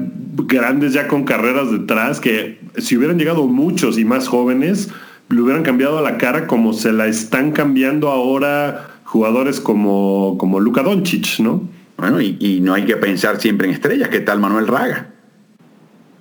[0.47, 4.89] grandes, ya con carreras detrás, que si hubieran llegado muchos y más jóvenes,
[5.29, 10.83] le hubieran cambiado la cara como se la están cambiando ahora jugadores como, como Luka
[10.83, 11.69] Doncic, ¿no?
[11.99, 15.16] Bueno, y, y no hay que pensar siempre en estrellas, ¿qué tal Manuel Raga?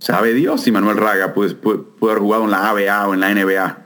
[0.05, 1.55] Sabe Dios si Manuel Raga puede,
[1.99, 3.77] haber jugado en la ABA o en la NBA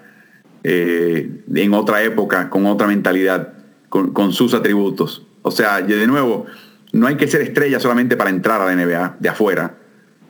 [0.65, 3.53] eh, en otra época, con otra mentalidad,
[3.88, 5.26] con, sus atributos.
[5.43, 6.45] O sea, de nuevo,
[6.91, 9.78] no hay que ser estrella solamente para entrar a la NBA de afuera.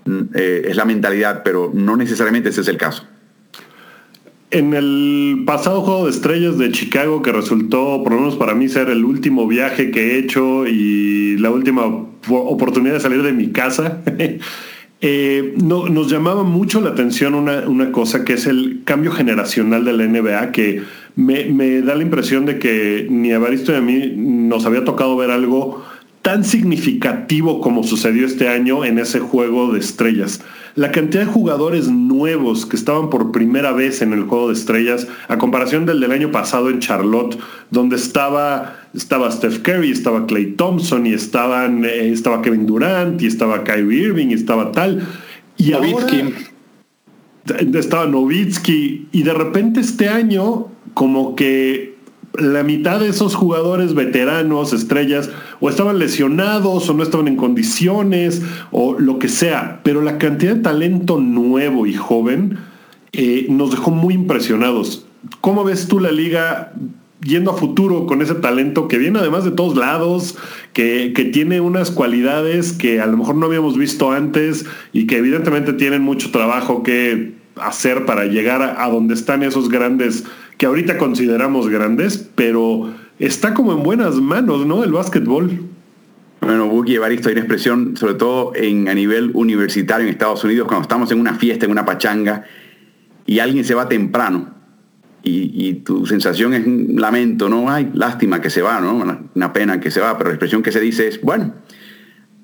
[0.06, 3.08] Mm, eh, es la mentalidad, pero no necesariamente ese es el caso.
[4.52, 8.70] En el pasado juego de estrellas de Chicago, que resultó, por lo menos para mí,
[8.70, 13.52] ser el último viaje que he hecho y la última oportunidad de salir de mi
[13.52, 14.04] casa,
[15.02, 20.06] eh, nos llamaba mucho la atención una, cosa que es el cambio generacional de la
[20.06, 20.82] NBA, que
[21.16, 24.84] me, me da la impresión de que ni a Baristo ni a mí nos había
[24.84, 25.86] tocado ver algo
[26.22, 30.42] tan significativo como sucedió este año en ese juego de estrellas.
[30.80, 35.10] La cantidad de jugadores nuevos que estaban por primera vez en el juego de estrellas,
[35.28, 37.38] a comparación del del año pasado en Charlotte,
[37.70, 43.28] donde estaba, estaba Steph Curry, estaba Clay Thompson y estaban, eh, estaba Kevin Durant y
[43.28, 45.06] estaba Kyrie Irving y estaba tal.
[45.58, 46.34] Y Novitsky.
[47.78, 51.98] estaba Novitsky y de repente este año como que
[52.34, 58.42] la mitad de esos jugadores veteranos, estrellas, o estaban lesionados o no estaban en condiciones
[58.72, 62.58] o lo que sea, pero la cantidad de talento nuevo y joven
[63.12, 65.06] eh, nos dejó muy impresionados.
[65.42, 66.74] ¿Cómo ves tú la liga
[67.22, 70.38] yendo a futuro con ese talento que viene además de todos lados,
[70.72, 75.18] que, que, tiene unas cualidades que a lo mejor no habíamos visto antes y que
[75.18, 80.24] evidentemente tienen mucho trabajo que hacer para llegar a, a donde están esos grandes
[80.60, 84.84] que ahorita consideramos grandes, pero está como en buenas manos, ¿no?
[84.84, 85.62] El básquetbol.
[86.42, 90.68] Bueno, Buki Evaristo, hay una expresión, sobre todo en, a nivel universitario en Estados Unidos,
[90.68, 92.44] cuando estamos en una fiesta, en una pachanga,
[93.26, 94.54] y alguien se va temprano,
[95.24, 97.72] y, tu sensación es un lamento, ¿no?
[97.72, 98.96] Hay lástima que se va, ¿no?
[99.34, 101.54] Una, pena que se va, pero la expresión que se dice es, bueno,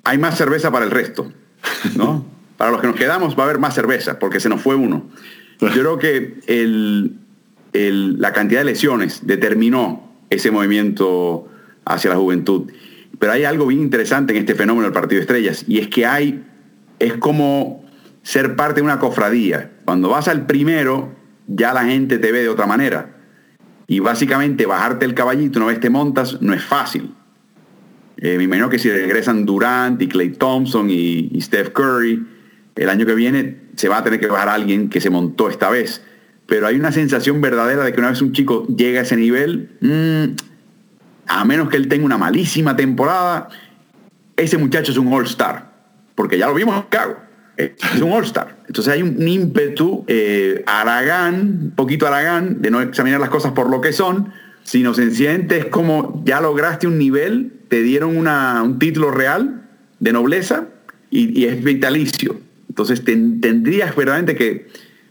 [0.05, 1.33] hay más cerveza para el resto,
[1.97, 2.25] ¿no?
[2.57, 5.09] para los que nos quedamos va a haber más cerveza, porque se nos fue uno.
[5.59, 7.17] Yo creo que el,
[7.91, 11.47] la cantidad de lesiones determinó ese movimiento
[11.85, 12.71] hacia la juventud.
[13.19, 16.05] Pero hay algo bien interesante en este fenómeno del partido de estrellas y es que
[16.05, 16.43] hay,
[16.99, 17.85] es como
[18.23, 19.71] ser parte de una cofradía.
[19.85, 21.15] Cuando vas al primero,
[21.47, 23.15] ya la gente te ve de otra manera.
[23.87, 27.13] Y básicamente bajarte el caballito una vez te montas no es fácil.
[28.17, 32.25] Eh, me imagino que si regresan Durant y Clay Thompson y, Steph Curry,
[32.75, 35.69] el año que viene se va a tener que bajar alguien que se montó esta
[35.69, 36.01] vez
[36.47, 39.69] pero hay una sensación verdadera de que una vez un chico llega a ese nivel,
[39.81, 40.35] mm,
[41.27, 43.49] a menos que él tenga una malísima temporada,
[44.37, 45.71] ese muchacho es un all-star,
[46.13, 47.17] porque ya lo vimos en Chicago,
[47.57, 48.57] es un all-star.
[48.67, 53.69] Entonces hay un ímpetu eh, aragán, un poquito aragán, de no examinar las cosas por
[53.69, 54.31] lo que son,
[54.63, 59.63] sino sencillamente es como ya lograste un nivel, te dieron un título real
[59.99, 60.67] de nobleza
[61.09, 62.39] y, es vitalicio.
[62.67, 64.67] Entonces tendrías verdaderamente que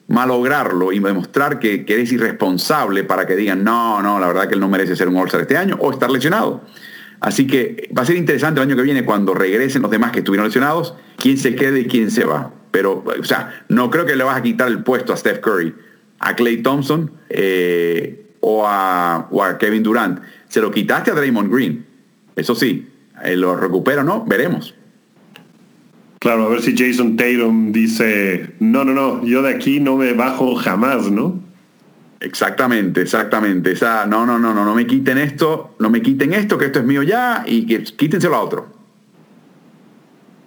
[0.09, 4.61] malograrlo y demostrar que, eres irresponsable para que digan, no, no, la verdad que él
[4.61, 6.63] no merece ser un all este año o estar lesionado.
[7.21, 10.19] Así que va a ser interesante el año que viene cuando regresen los demás que
[10.19, 12.53] estuvieron lesionados, quién se quede y quién se va.
[12.71, 15.75] Pero, o sea, no creo que le vas a quitar el puesto a Steph Curry,
[16.19, 20.21] a Clay Thompson eh, o, a, Kevin Durant.
[20.49, 21.87] Se lo quitaste a Draymond Green.
[22.37, 22.91] Eso sí,
[23.23, 24.75] eh, lo recupera o no, veremos.
[26.25, 30.15] Claro, a ver si Jason Tatum dice, no, no, no, yo de aquí no me
[30.15, 31.39] bajo jamás, ¿no?
[32.19, 33.73] Exactamente, exactamente.
[33.73, 36.79] Esa, no, no, no, no, no me quiten esto, no me quiten esto, que esto
[36.79, 38.69] es mío ya, y que quítenselo a otro.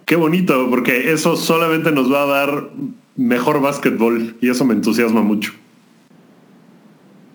[0.04, 2.70] Qué bonito, porque eso solamente nos va a dar
[3.14, 5.52] mejor básquetbol y eso me entusiasma mucho.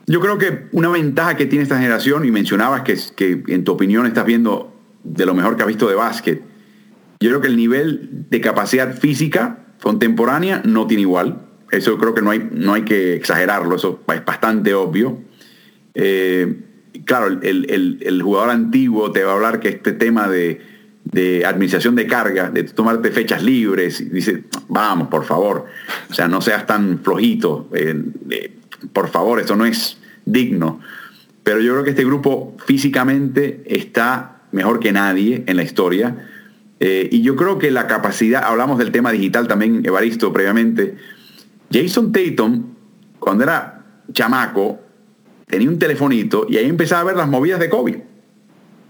[0.05, 3.71] Yo creo que una ventaja que tiene esta generación, y mencionabas que, que en tu
[3.71, 4.75] opinión estás viendo
[5.05, 6.52] de lo mejor que has visto de básquet,
[7.23, 11.39] yo creo que el nivel de capacidad física contemporánea no tiene igual.
[11.71, 15.21] Eso creo que no hay, no hay que exagerarlo, eso es bastante obvio.
[15.93, 16.53] Eh,
[17.05, 20.59] claro, el, jugador antiguo te va a hablar que este tema de,
[21.45, 25.67] administración de carga, de tomarte fechas libres, dice, vamos, por favor,
[26.09, 28.53] o sea, no seas tan flojito, eh, eh,
[28.91, 30.81] por favor, esto no es digno.
[31.43, 36.29] Pero yo creo que este grupo físicamente está mejor que nadie en la historia
[36.85, 40.97] eh, y yo creo que la capacidad, hablamos del tema digital también, Evaristo, previamente.
[41.71, 42.73] Jason Tatum,
[43.19, 44.81] cuando era chamaco,
[45.47, 48.03] tenía un telefonito y ahí empezaba a ver las movidas de Kobe.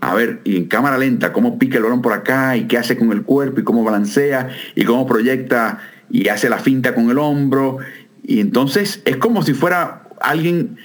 [0.02, 2.98] A ver, y en cámara lenta, cómo pica el balón por acá y qué hace
[2.98, 5.78] con el cuerpo y cómo balancea y cómo proyecta
[6.10, 7.78] y hace la finta con el hombro.
[8.24, 10.78] Y entonces es como si fuera alguien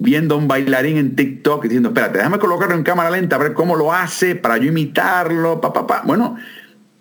[0.00, 3.52] viendo a un bailarín en TikTok diciendo, espérate, déjame colocarlo en cámara lenta a ver
[3.52, 6.36] cómo lo hace para yo imitarlo, pa, pa, Bueno,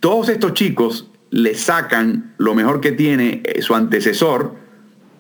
[0.02, 4.54] todos estos chicos le sacan lo mejor que tiene eh, su antecesor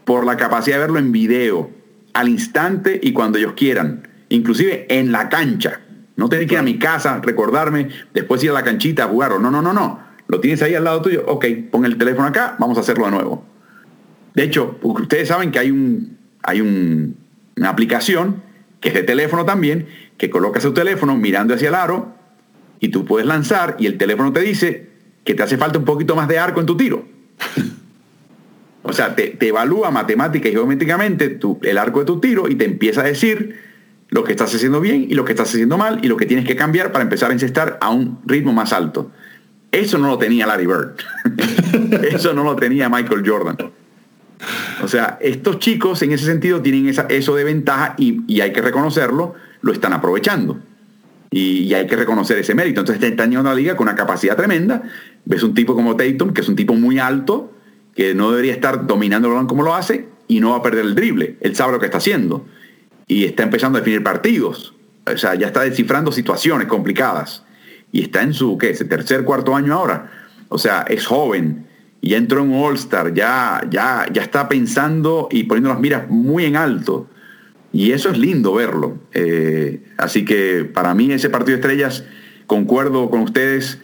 [0.03, 1.71] por la capacidad de verlo en video,
[2.13, 5.79] al instante y cuando ellos quieran, inclusive en la cancha.
[6.17, 9.31] No tener que ir a mi casa, recordarme, después ir a la canchita a jugar.
[9.31, 10.01] O no, no, no, no.
[10.27, 11.23] Lo tienes ahí al lado tuyo.
[11.27, 13.45] Ok, pon el teléfono acá, vamos a hacerlo de nuevo.
[14.33, 17.15] De hecho, ustedes saben que hay un, hay un
[17.59, 18.41] una aplicación
[18.79, 19.87] que es de teléfono también,
[20.17, 22.15] que coloca su teléfono mirando hacia el aro
[22.79, 24.89] y tú puedes lanzar y el teléfono te dice
[25.25, 27.05] que te hace falta un poquito más de arco en tu tiro.
[28.83, 33.01] o sea, te, evalúa matemática y geométricamente el arco de tu tiro y te empieza
[33.01, 33.59] a decir
[34.07, 36.45] lo que estás haciendo bien y lo que estás haciendo mal y lo que tienes
[36.45, 39.11] que cambiar para empezar a encestar a un ritmo más alto.
[39.71, 40.95] Eso no lo tenía Larry Bird.
[42.11, 43.57] eso no lo tenía Michael Jordan.
[44.83, 48.61] O sea, estos chicos en ese sentido tienen esa, eso de ventaja y, hay que
[48.61, 50.59] reconocerlo, lo están aprovechando.
[51.31, 52.79] Y, hay que reconocer ese mérito.
[52.79, 54.83] Entonces están llegando a la liga con una capacidad tremenda.
[55.25, 57.53] Ves un tipo como Tatum, que es un tipo muy alto,
[57.95, 60.85] que no debería estar dominando el balón como lo hace y no va a perder
[60.85, 61.37] el drible.
[61.41, 62.45] Él sabe lo que está haciendo.
[63.07, 64.75] Y está empezando a definir partidos.
[65.05, 67.43] O sea, ya está descifrando situaciones complicadas.
[67.91, 68.69] Y está en su, ¿qué?
[68.69, 70.11] Ese tercer, cuarto año ahora.
[70.47, 71.68] O sea, es joven y
[72.01, 76.55] ya entró en All-Star, ya, ya, ya está pensando y poniendo las miras muy en
[76.55, 77.07] alto.
[77.71, 78.97] Y eso es lindo verlo.
[79.13, 82.03] Eh, así que para mí ese partido de estrellas,
[82.47, 83.79] concuerdo con ustedes,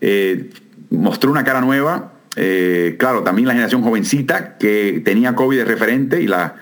[0.00, 0.50] eh,
[0.90, 2.14] mostró una cara nueva.
[2.36, 6.56] Eh, claro, también la generación jovencita que tenía COVID de referente y la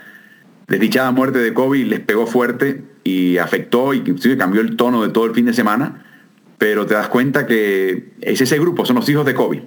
[0.69, 4.03] desdichada muerte de COVID les pegó fuerte y afectó y
[4.37, 6.05] cambió el tono de todo el fin de semana.
[6.59, 9.61] Pero te das cuenta que es ese grupo, son los hijos de COVID.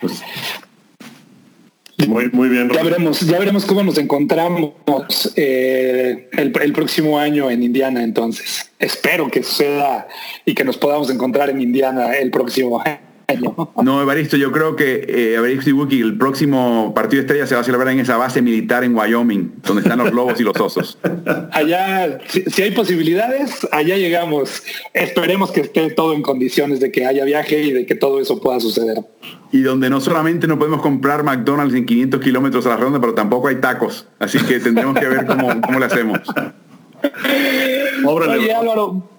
[0.00, 0.22] Pues,
[2.06, 2.70] muy, muy bien.
[2.70, 4.74] Ya veremos, ya veremos cómo nos encontramos
[5.34, 8.70] eh, el, próximo año en Indiana entonces.
[8.78, 10.06] Espero que suceda
[10.44, 12.98] y que nos podamos encontrar en Indiana el próximo año.
[13.82, 17.56] No, Evaristo, yo creo que eh, Evaristo y Wookie, el próximo partido de estrella se
[17.56, 20.58] va a celebrar en esa base militar en Wyoming, donde están los lobos y los
[20.60, 20.98] osos.
[21.50, 24.62] Allá, si, hay posibilidades, allá llegamos.
[24.94, 28.40] Esperemos que esté todo en condiciones de que haya viaje y de que todo eso
[28.40, 28.98] pueda suceder.
[29.50, 33.14] Y donde no solamente no podemos comprar McDonald's en 500 kilómetros a la ronda, pero
[33.14, 34.06] tampoco hay tacos.
[34.20, 36.20] Así que tendremos que ver cómo, cómo le hacemos.
[38.04, 39.15] Oye, Álvaro,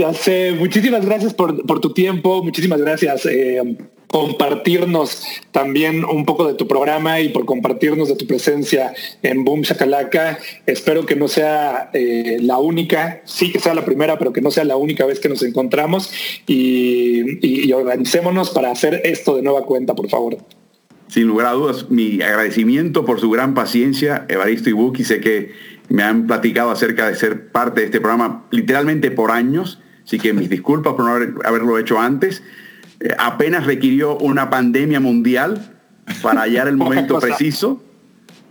[0.00, 3.76] ya sé, muchísimas gracias por, tu tiempo, muchísimas gracias eh,
[4.06, 9.60] compartirnos también un poco de tu programa y por compartirnos de tu presencia en Boom
[9.60, 10.38] Shakalaka.
[10.64, 14.50] Espero que no sea eh, la única, sí que sea la primera, pero que no
[14.50, 16.10] sea la única vez que nos encontramos
[16.46, 20.38] y, organicémonos para hacer esto de nueva cuenta, por favor.
[21.08, 25.04] Sin lugar a dudas, mi agradecimiento por su gran paciencia, Evaristo y Buki.
[25.04, 25.52] Sé que
[25.90, 29.80] me han platicado acerca de ser parte de este programa literalmente por años
[30.10, 32.42] Así que mis disculpas por no haberlo hecho antes.
[32.98, 35.72] Eh, apenas requirió una pandemia mundial
[36.20, 37.80] para hallar el momento preciso.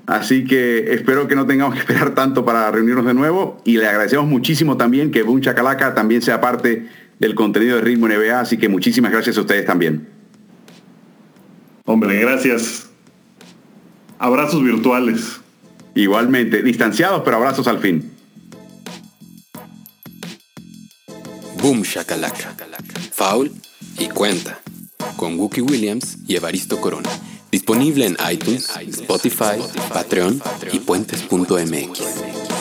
[0.06, 3.88] Así que espero que no tengamos que esperar tanto para reunirnos de nuevo y le
[3.88, 6.88] agradecemos muchísimo también que Boom Chacalaca también sea parte
[7.20, 10.08] del contenido de Ritmo NBA, así que muchísimas gracias a ustedes también.
[11.84, 12.90] Hombre, gracias.
[14.18, 15.42] Abrazos virtuales.
[15.94, 18.14] Igualmente, distanciados, pero abrazos al fin.
[21.62, 22.56] Boom Shakalaka.
[23.12, 23.52] Foul
[23.98, 24.60] y cuenta.
[25.18, 27.10] Con Wookie Williams y Evaristo Corona.
[27.52, 29.60] Disponible en iTunes, Spotify,
[29.92, 30.42] Patreon
[30.72, 32.59] y puentes.mx.